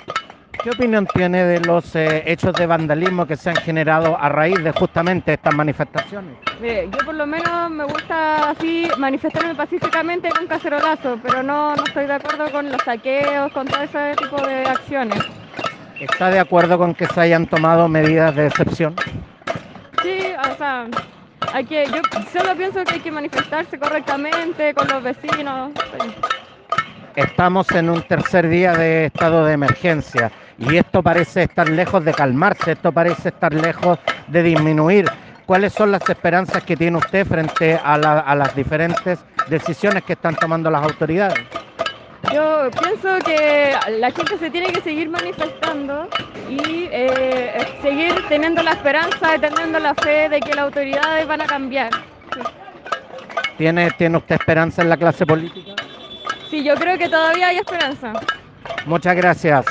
¿Qué 0.61 0.73
opinión 0.73 1.07
tiene 1.07 1.45
de 1.45 1.61
los 1.61 1.95
eh, 1.95 2.25
hechos 2.27 2.57
de 2.57 2.67
vandalismo 2.67 3.27
que 3.27 3.37
se 3.37 3.51
han 3.51 3.59
generado 3.59 4.19
a 4.19 4.29
raíz 4.29 4.61
de 4.63 4.73
justamente 4.73 5.35
estas 5.35 5.53
manifestaciones? 5.55 6.39
Mire, 6.59 6.91
yo 6.91 7.05
por 7.05 7.15
lo 7.15 7.27
menos 7.27 7.71
me 7.71 7.85
gusta 7.85 8.51
así 8.51 8.93
manifestarme 8.97 9.55
pacíficamente 9.55 10.33
con 10.35 10.47
cacerolazo, 10.47 11.21
pero 11.21 11.43
no, 11.43 11.77
no 11.77 11.87
estoy 11.87 12.07
de 12.07 12.15
acuerdo 12.15 12.51
con 12.51 12.73
los 12.73 12.83
saqueos, 12.83 13.51
con 13.53 13.69
todo 13.69 13.83
ese 13.83 14.17
tipo 14.17 14.45
de 14.45 14.67
acciones. 14.69 15.25
¿Está 15.99 16.31
de 16.31 16.39
acuerdo 16.39 16.79
con 16.79 16.95
que 16.95 17.07
se 17.07 17.21
hayan 17.21 17.47
tomado 17.47 17.89
medidas 17.89 18.35
de 18.35 18.47
excepción? 18.47 19.03
Sea, 20.57 20.89
hay 21.53 21.65
que, 21.67 21.87
yo 21.87 22.01
solo 22.33 22.57
pienso 22.57 22.85
que 22.85 22.95
hay 22.95 23.01
que 23.01 23.13
manifestarse 23.13 23.79
correctamente 23.79 24.75
con 24.75 24.89
los 24.89 25.03
vecinos. 25.03 25.73
sí. 25.91 26.15
Estamos 27.15 27.75
en 27.75 27.89
un 27.89 28.03
tercer 28.03 28.47
día 28.49 28.75
de 28.77 29.07
estado 29.07 29.45
de 29.45 29.55
emergencia 29.55 30.31
y 30.59 30.77
esto 30.77 31.03
parece 31.03 31.45
estar 31.45 31.67
lejos 31.67 32.05
de 32.05 32.15
calmarse, 32.15 32.73
esto 32.73 32.93
parece 32.93 33.31
estar 33.31 33.55
lejos 33.55 33.99
de 34.27 34.43
disminuir. 34.43 35.11
¿Cuáles 35.47 35.73
son 35.73 35.91
las 35.93 36.09
esperanzas 36.09 36.63
que 36.63 36.77
tiene 36.77 36.99
usted 36.99 37.27
frente 37.27 37.79
a, 37.83 37.97
la- 37.97 38.21
a 38.21 38.35
las 38.35 38.53
diferentes 38.55 39.25
decisiones 39.47 40.03
que 40.05 40.13
están 40.13 40.37
tomando 40.37 40.71
las 40.71 40.83
autoridades? 40.83 41.49
Yo 42.33 42.71
pienso 42.79 43.23
que 43.25 43.75
la 43.99 44.11
gente 44.11 44.39
se 44.39 44.51
tiene 44.51 44.73
que 44.73 44.81
seguir 44.81 45.09
manifestando 45.09 46.09
seguir 47.87 48.15
teniendo 48.29 48.65
la 48.65 48.73
esperanza, 48.73 49.39
teniendo 49.41 49.79
la 49.79 49.95
fe 49.95 50.29
de 50.29 50.41
que 50.41 50.55
las 50.55 50.65
autoridades 50.65 51.25
van 51.29 51.41
a 51.41 51.47
cambiar. 51.47 51.91
Sí. 52.35 52.41
¿Tiene, 53.59 53.93
¿Tiene 53.93 54.19
usted 54.19 54.35
esperanza 54.35 54.83
en 54.83 54.89
la 54.89 54.97
clase 54.97 55.25
política? 55.25 55.77
Sí, 56.51 56.65
yo 56.65 56.75
creo 56.75 56.99
que 56.99 57.09
todavía 57.09 57.49
hay 57.49 57.59
esperanza. 57.59 58.13
Muchas 58.87 59.15
gracias. 59.15 59.67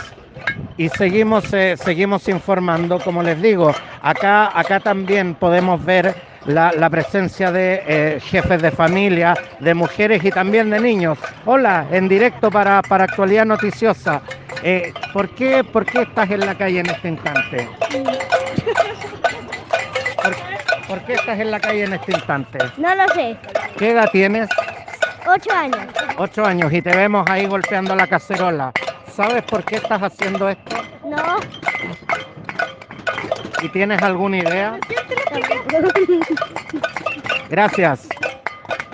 Y 0.77 0.87
seguimos, 0.89 1.53
eh, 1.53 1.75
seguimos 1.75 2.29
informando, 2.29 2.99
como 2.99 3.21
les 3.21 3.41
digo, 3.41 3.73
acá, 4.01 4.57
acá 4.57 4.79
también 4.79 5.35
podemos 5.35 5.83
ver 5.83 6.15
la, 6.47 6.71
la 6.71 6.89
presencia 6.89 7.51
de 7.51 7.83
eh, 7.87 8.19
jefes 8.19 8.61
de 8.61 8.71
familia, 8.71 9.35
de 9.59 9.73
mujeres 9.73 10.23
y 10.23 10.31
también 10.31 10.69
de 10.69 10.79
niños. 10.79 11.17
Hola, 11.45 11.85
en 11.91 12.07
directo 12.07 12.49
para, 12.51 12.81
para 12.81 13.05
Actualidad 13.05 13.45
Noticiosa. 13.45 14.21
Eh, 14.63 14.93
¿por, 15.13 15.29
qué, 15.29 15.63
¿Por 15.63 15.85
qué 15.85 16.03
estás 16.03 16.29
en 16.31 16.39
la 16.41 16.55
calle 16.55 16.79
en 16.79 16.89
este 16.89 17.09
instante? 17.09 17.67
¿Por, 20.21 20.35
por 20.87 21.01
qué 21.05 21.13
estás 21.13 21.39
en 21.39 21.51
la 21.51 21.59
calle 21.59 21.83
en 21.83 21.93
este 21.93 22.11
instante? 22.13 22.57
No 22.77 22.95
lo 22.95 23.07
sé. 23.13 23.37
¿Qué 23.77 23.91
edad 23.91 24.09
tienes? 24.11 24.49
Ocho 25.27 25.51
años. 25.51 25.87
Ocho 26.17 26.45
años 26.45 26.71
y 26.71 26.81
te 26.81 26.95
vemos 26.95 27.25
ahí 27.29 27.47
golpeando 27.47 27.95
la 27.95 28.07
cacerola. 28.07 28.71
¿Sabes 29.11 29.43
por 29.43 29.63
qué 29.63 29.77
estás 29.77 30.01
haciendo 30.01 30.49
esto? 30.49 30.77
No. 31.03 31.39
¿Y 33.65 33.69
tienes 33.69 33.99
alguna 34.03 34.37
idea? 34.37 34.77
Gracias. 37.49 38.07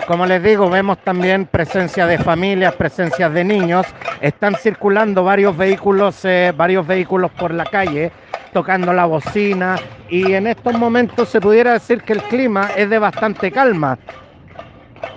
Como 0.06 0.24
les 0.24 0.42
digo, 0.42 0.70
vemos 0.70 0.96
también 1.04 1.44
presencia 1.44 2.06
de 2.06 2.16
familias, 2.16 2.74
presencia 2.74 3.28
de 3.28 3.44
niños. 3.44 3.86
Están 4.22 4.54
circulando 4.54 5.24
varios 5.24 5.54
vehículos, 5.58 6.24
eh, 6.24 6.54
varios 6.56 6.86
vehículos 6.86 7.30
por 7.32 7.52
la 7.52 7.66
calle, 7.66 8.10
tocando 8.54 8.94
la 8.94 9.04
bocina. 9.04 9.78
Y 10.08 10.32
en 10.32 10.46
estos 10.46 10.72
momentos 10.72 11.28
se 11.28 11.42
pudiera 11.42 11.74
decir 11.74 12.02
que 12.02 12.14
el 12.14 12.22
clima 12.22 12.70
es 12.74 12.88
de 12.88 12.98
bastante 12.98 13.52
calma. 13.52 13.98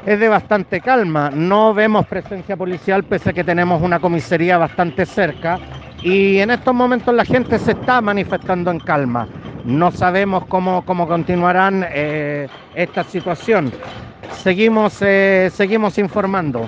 Es 0.06 0.20
de 0.20 0.28
bastante 0.28 0.82
calma. 0.82 1.32
No 1.32 1.74
vemos 1.74 2.06
presencia 2.08 2.58
policial 2.58 3.06
pese 3.06 3.30
a 3.30 3.34
que 3.34 3.46
tenemos 3.46 3.82
una 3.82 4.02
comisaría 4.02 4.58
bastante 4.58 5.06
cerca. 5.06 5.58
Y 6.02 6.40
en 6.40 6.52
estos 6.52 6.74
momentos 6.74 7.14
la 7.14 7.26
gente 7.26 7.58
se 7.58 7.72
está 7.72 8.02
manifestando 8.02 8.72
en 8.72 8.80
calma. 8.80 9.28
No 9.64 9.92
sabemos 9.92 10.46
cómo, 10.46 10.84
cómo 10.86 11.08
continuarán 11.08 11.86
eh, 11.90 12.48
esta 12.76 13.04
situación. 13.04 13.72
Seguimos, 14.32 15.02
eh, 15.02 15.50
seguimos 15.52 15.98
informando. 15.98 16.68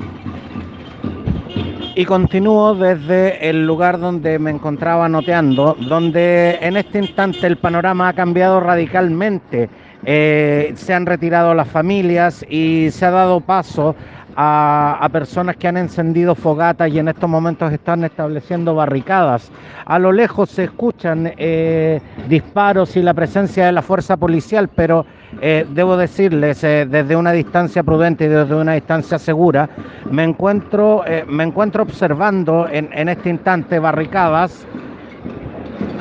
Y 1.95 2.05
continúo 2.05 2.75
desde 2.75 3.49
el 3.49 3.65
lugar 3.65 3.99
donde 3.99 4.37
me 4.37 4.51
encontraba 4.51 5.09
noteando, 5.09 5.75
donde 5.79 6.59
en 6.61 6.77
este 6.77 6.99
instante 6.99 7.47
el 7.47 7.57
panorama 7.57 8.09
ha 8.09 8.13
cambiado 8.13 8.59
radicalmente. 8.59 9.69
Eh, 10.05 10.73
se 10.75 10.93
han 10.93 11.07
retirado 11.07 11.53
las 11.55 11.67
familias 11.67 12.45
y 12.49 12.89
se 12.91 13.05
ha 13.05 13.11
dado 13.11 13.41
paso 13.41 13.95
a, 14.39 15.09
personas 15.11 15.55
que 15.57 15.67
han 15.67 15.77
encendido 15.77 16.35
fogatas 16.35 16.89
y 16.91 16.99
en 16.99 17.07
estos 17.07 17.27
momentos 17.27 17.73
están 17.73 18.03
estableciendo 18.03 18.75
barricadas. 18.75 19.51
A 19.85 19.97
lo 19.97 20.11
lejos 20.11 20.51
se 20.51 20.65
escuchan 20.65 21.33
eh, 21.37 21.99
disparos 22.29 22.95
y 22.95 23.01
la 23.01 23.15
presencia 23.15 23.65
de 23.65 23.71
la 23.71 23.81
fuerza 23.81 24.15
policial, 24.15 24.69
pero 24.69 25.07
eh, 25.41 25.65
debo 25.71 25.97
decirles, 25.97 26.63
eh, 26.63 26.85
desde 26.87 27.15
una 27.15 27.31
distancia 27.31 27.81
prudente 27.81 28.25
y 28.25 28.27
desde 28.27 28.53
una 28.53 28.73
distancia 28.73 29.17
segura, 29.17 29.67
me 30.11 30.23
encuentro, 30.23 31.03
me 31.27 31.43
encuentro 31.43 31.81
observando 31.81 32.67
en, 32.69 32.89
en 32.93 33.09
este 33.09 33.31
instante 33.31 33.79
barricadas 33.79 34.67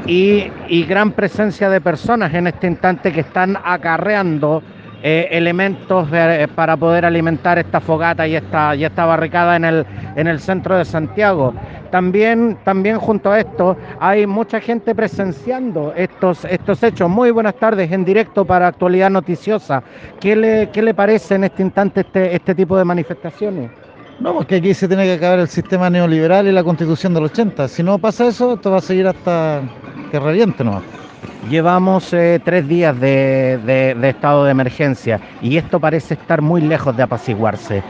y, 0.06 0.44
y, 0.68 0.84
gran 0.84 1.12
presencia 1.12 1.70
de 1.70 1.80
personas 1.80 2.32
en 2.34 2.46
este 2.46 2.66
instante 2.66 3.12
que 3.12 3.20
están 3.20 3.56
acarreando 3.64 4.62
eh, 5.08 5.28
elementos 5.30 6.10
de, 6.10 6.48
para 6.52 6.76
poder 6.76 7.04
alimentar 7.04 7.60
esta 7.60 7.80
fogata 7.80 8.26
y 8.26 8.34
esta, 8.34 8.74
y 8.74 8.84
esta 8.84 9.04
barricada 9.04 9.54
en 9.54 9.64
el, 9.64 9.86
en 10.16 10.26
el 10.26 10.40
centro 10.40 10.76
de 10.76 10.84
Santiago. 10.84 11.54
También, 11.92 12.58
también 12.64 12.98
junto 12.98 13.30
a 13.30 13.38
esto 13.38 13.76
hay 14.00 14.26
mucha 14.26 14.60
gente 14.60 14.96
presenciando 14.96 15.94
estos, 15.94 16.44
estos 16.46 16.82
hechos. 16.82 17.08
Muy 17.08 17.30
buenas 17.30 17.54
tardes 17.54 17.92
en 17.92 18.04
directo 18.04 18.44
para 18.44 18.66
Actualidad 18.66 19.10
Noticiosa. 19.10 19.80
¿Qué 20.18 20.34
le, 20.34 20.70
qué 20.70 20.82
le 20.82 20.92
parece 20.92 21.36
en 21.36 21.44
este 21.44 21.62
instante 21.62 22.00
este, 22.00 22.34
este 22.34 22.56
tipo 22.56 22.76
de 22.76 22.84
manifestaciones? 22.84 23.70
No, 24.18 24.34
porque 24.34 24.56
aquí 24.56 24.74
se 24.74 24.88
tiene 24.88 25.04
que 25.04 25.12
acabar 25.12 25.38
el 25.38 25.46
sistema 25.46 25.88
neoliberal 25.88 26.48
y 26.48 26.50
la 26.50 26.64
constitución 26.64 27.14
del 27.14 27.26
80. 27.26 27.68
Si 27.68 27.84
no 27.84 27.96
pasa 27.98 28.26
eso, 28.26 28.54
esto 28.54 28.72
va 28.72 28.78
a 28.78 28.80
seguir 28.80 29.06
hasta 29.06 29.62
que 30.10 30.18
reviente 30.18 30.64
nomás. 30.64 31.05
Llevamos 31.48 32.12
eh, 32.12 32.40
tres 32.44 32.66
días 32.66 32.98
de, 32.98 33.96
estado 34.02 34.44
de 34.44 34.50
emergencia 34.50 35.20
y 35.40 35.56
esto 35.56 35.78
parece 35.78 36.14
estar 36.14 36.42
muy 36.42 36.60
lejos 36.60 36.96
de 36.96 37.04
apaciguarse. 37.04 37.82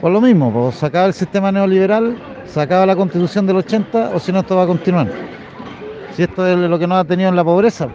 Por 0.00 0.12
lo 0.12 0.20
mismo, 0.20 0.52
pues 0.52 0.76
se 0.76 0.86
el 0.86 1.12
sistema 1.12 1.52
neoliberal, 1.52 2.16
se 2.46 2.60
acaba 2.60 2.86
la 2.86 2.96
constitución 2.96 3.46
del 3.46 3.56
80 3.56 4.10
o 4.14 4.18
si 4.18 4.32
no 4.32 4.40
esto 4.40 4.56
va 4.56 4.64
a 4.64 4.66
continuar. 4.66 5.08
Si 6.14 6.22
esto 6.22 6.46
es 6.46 6.56
lo 6.56 6.78
que 6.78 6.86
nos 6.86 6.98
ha 6.98 7.04
tenido 7.04 7.28
en 7.28 7.36
la 7.36 7.44
pobreza. 7.44 7.88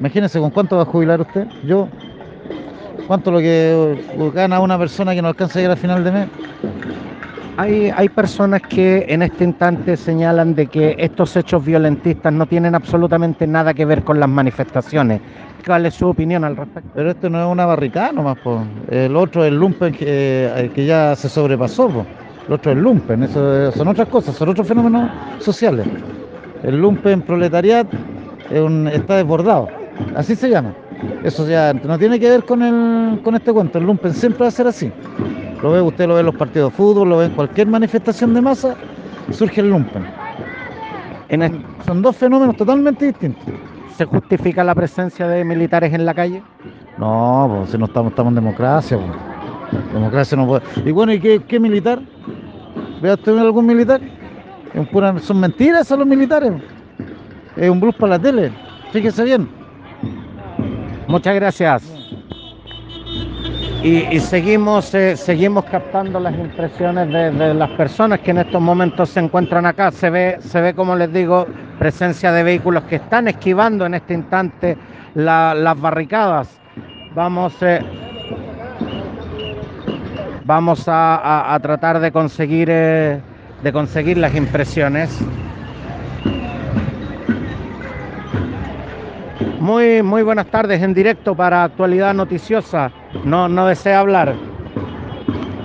Imagínense 0.00 0.40
con 0.40 0.50
cuánto 0.50 0.76
va 0.76 0.82
a 0.82 0.86
jubilar 0.86 1.20
usted. 1.20 1.46
Yo, 1.64 1.88
cuánto 3.06 3.30
lo 3.30 3.38
que 3.38 3.96
gana 4.34 4.58
una 4.58 4.76
persona 4.76 5.14
que 5.14 5.22
no 5.22 5.28
alcanza 5.28 5.58
a 5.58 5.62
llegar 5.62 5.76
al 5.76 5.80
final 5.80 6.04
de 6.04 6.12
mes. 6.12 6.28
Hay, 7.56 7.92
hay, 7.94 8.08
personas 8.08 8.62
que 8.62 9.06
en 9.08 9.22
este 9.22 9.44
instante 9.44 9.96
señalan 9.96 10.56
de 10.56 10.66
que 10.66 10.96
estos 10.98 11.36
hechos 11.36 11.64
violentistas 11.64 12.32
no 12.32 12.46
tienen 12.46 12.74
absolutamente 12.74 13.46
nada 13.46 13.72
que 13.72 13.84
ver 13.84 14.02
con 14.02 14.18
las 14.18 14.28
manifestaciones. 14.28 15.20
¿Cuál 15.64 15.86
es 15.86 15.94
su 15.94 16.08
opinión 16.08 16.42
al 16.42 16.56
respecto? 16.56 16.90
Pero 16.94 17.12
esto 17.12 17.30
no 17.30 17.40
es 17.40 17.46
una 17.46 17.64
barricada 17.64 18.10
nomás, 18.10 18.38
po. 18.38 18.64
el 18.90 19.14
otro 19.14 19.44
es 19.44 19.52
el 19.52 19.58
lumpen 19.58 19.92
que, 19.92 20.70
que 20.74 20.84
ya 20.84 21.14
se 21.14 21.28
sobrepasó, 21.28 22.04
el 22.48 22.52
otro 22.52 22.72
es 22.72 22.76
el 22.76 22.82
lumpen, 22.82 23.22
eso 23.22 23.70
son 23.70 23.86
otras 23.86 24.08
cosas, 24.08 24.34
son 24.34 24.48
otros 24.48 24.66
fenómenos 24.66 25.10
sociales. 25.38 25.86
El 26.64 26.80
lumpen 26.80 27.22
proletariat 27.22 27.86
está 28.92 29.16
desbordado, 29.16 29.68
así 30.16 30.34
se 30.34 30.50
llama. 30.50 30.74
Eso 31.22 31.48
ya 31.48 31.72
no 31.72 31.98
tiene 31.98 32.18
que 32.18 32.30
ver 32.30 32.44
con, 32.44 32.62
el, 32.62 33.20
con 33.22 33.36
este 33.36 33.52
cuento, 33.52 33.78
el 33.78 33.84
lumpen 33.84 34.12
siempre 34.12 34.42
va 34.42 34.48
a 34.48 34.50
ser 34.50 34.66
así. 34.66 34.90
Lo 35.64 35.70
ve 35.70 35.80
usted, 35.80 36.06
lo 36.06 36.12
ve 36.12 36.20
en 36.20 36.26
los 36.26 36.34
partidos 36.34 36.70
de 36.70 36.76
fútbol, 36.76 37.08
lo 37.08 37.16
ve 37.16 37.24
en 37.24 37.30
cualquier 37.30 37.66
manifestación 37.66 38.34
de 38.34 38.42
masa, 38.42 38.74
surge 39.30 39.62
el 39.62 39.70
lumpen. 39.70 40.04
El... 41.30 41.64
Son 41.86 42.02
dos 42.02 42.14
fenómenos 42.18 42.54
totalmente 42.54 43.06
distintos. 43.06 43.42
¿Se 43.96 44.04
justifica 44.04 44.62
la 44.62 44.74
presencia 44.74 45.26
de 45.26 45.42
militares 45.42 45.94
en 45.94 46.04
la 46.04 46.12
calle? 46.12 46.42
No, 46.98 47.46
pues 47.48 47.70
si 47.70 47.78
no 47.78 47.86
estamos, 47.86 48.12
estamos 48.12 48.32
en 48.32 48.34
democracia. 48.34 48.98
Pues. 48.98 49.84
Democracia 49.94 50.36
no 50.36 50.46
puede. 50.46 50.64
Y 50.84 50.90
bueno, 50.90 51.14
¿y 51.14 51.18
qué, 51.18 51.40
qué 51.48 51.58
militar? 51.58 51.98
¿Vea 53.00 53.14
usted 53.14 53.38
algún 53.38 53.64
militar? 53.64 54.02
Es 54.74 54.86
pura, 54.88 55.18
son 55.18 55.40
mentiras 55.40 55.88
son 55.88 56.00
los 56.00 56.06
militares. 56.06 56.52
Es 57.56 57.70
un 57.70 57.80
blues 57.80 57.94
para 57.94 58.18
la 58.18 58.18
tele. 58.18 58.52
Fíjese 58.92 59.24
bien. 59.24 59.48
Muchas 61.08 61.34
gracias. 61.34 62.03
Y, 63.84 64.18
seguimos, 64.18 64.94
eh, 64.94 65.14
seguimos 65.14 65.66
captando 65.66 66.18
las 66.18 66.34
impresiones 66.34 67.06
de, 67.06 67.52
las 67.52 67.68
personas 67.72 68.20
que 68.20 68.30
en 68.30 68.38
estos 68.38 68.62
momentos 68.62 69.10
se 69.10 69.20
encuentran 69.20 69.66
acá. 69.66 69.90
Se 69.90 70.08
ve, 70.08 70.38
se 70.40 70.58
ve, 70.62 70.72
como 70.72 70.96
les 70.96 71.12
digo, 71.12 71.46
presencia 71.78 72.32
de 72.32 72.42
vehículos 72.44 72.84
que 72.84 72.96
están 72.96 73.28
esquivando 73.28 73.84
en 73.84 73.92
este 73.92 74.14
instante 74.14 74.78
la, 75.14 75.52
las 75.52 75.78
barricadas. 75.78 76.58
Vamos, 77.14 77.52
eh, 77.60 77.80
vamos 80.46 80.84
a, 80.86 81.58
tratar 81.60 82.00
de 82.00 82.10
conseguir, 82.10 82.68
eh, 82.70 83.20
de 83.62 83.70
conseguir 83.70 84.16
las 84.16 84.34
impresiones. 84.34 85.20
Muy, 89.60 90.02
muy 90.02 90.22
buenas 90.22 90.46
tardes 90.46 90.82
en 90.82 90.94
directo 90.94 91.34
para 91.34 91.64
Actualidad 91.64 92.14
Noticiosa. 92.14 92.90
No, 93.22 93.48
no 93.48 93.66
desea 93.66 94.00
hablar. 94.00 94.34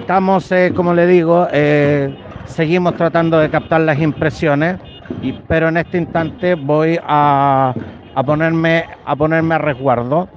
Estamos, 0.02 0.52
eh, 0.52 0.72
como 0.76 0.94
le 0.94 1.08
digo, 1.08 1.48
eh, 1.52 2.16
seguimos 2.46 2.96
tratando 2.96 3.40
de 3.40 3.50
captar 3.50 3.82
las 3.82 4.00
impresiones, 4.00 4.78
y, 5.22 5.34
pero 5.34 5.70
en 5.70 5.78
este 5.78 5.98
instante 5.98 6.56
voy 6.56 7.00
a, 7.02 7.74
a, 8.16 8.24
ponerme, 8.24 8.86
a 9.06 9.16
ponerme 9.16 9.56
a 9.56 9.58
resguardo. 9.58 10.30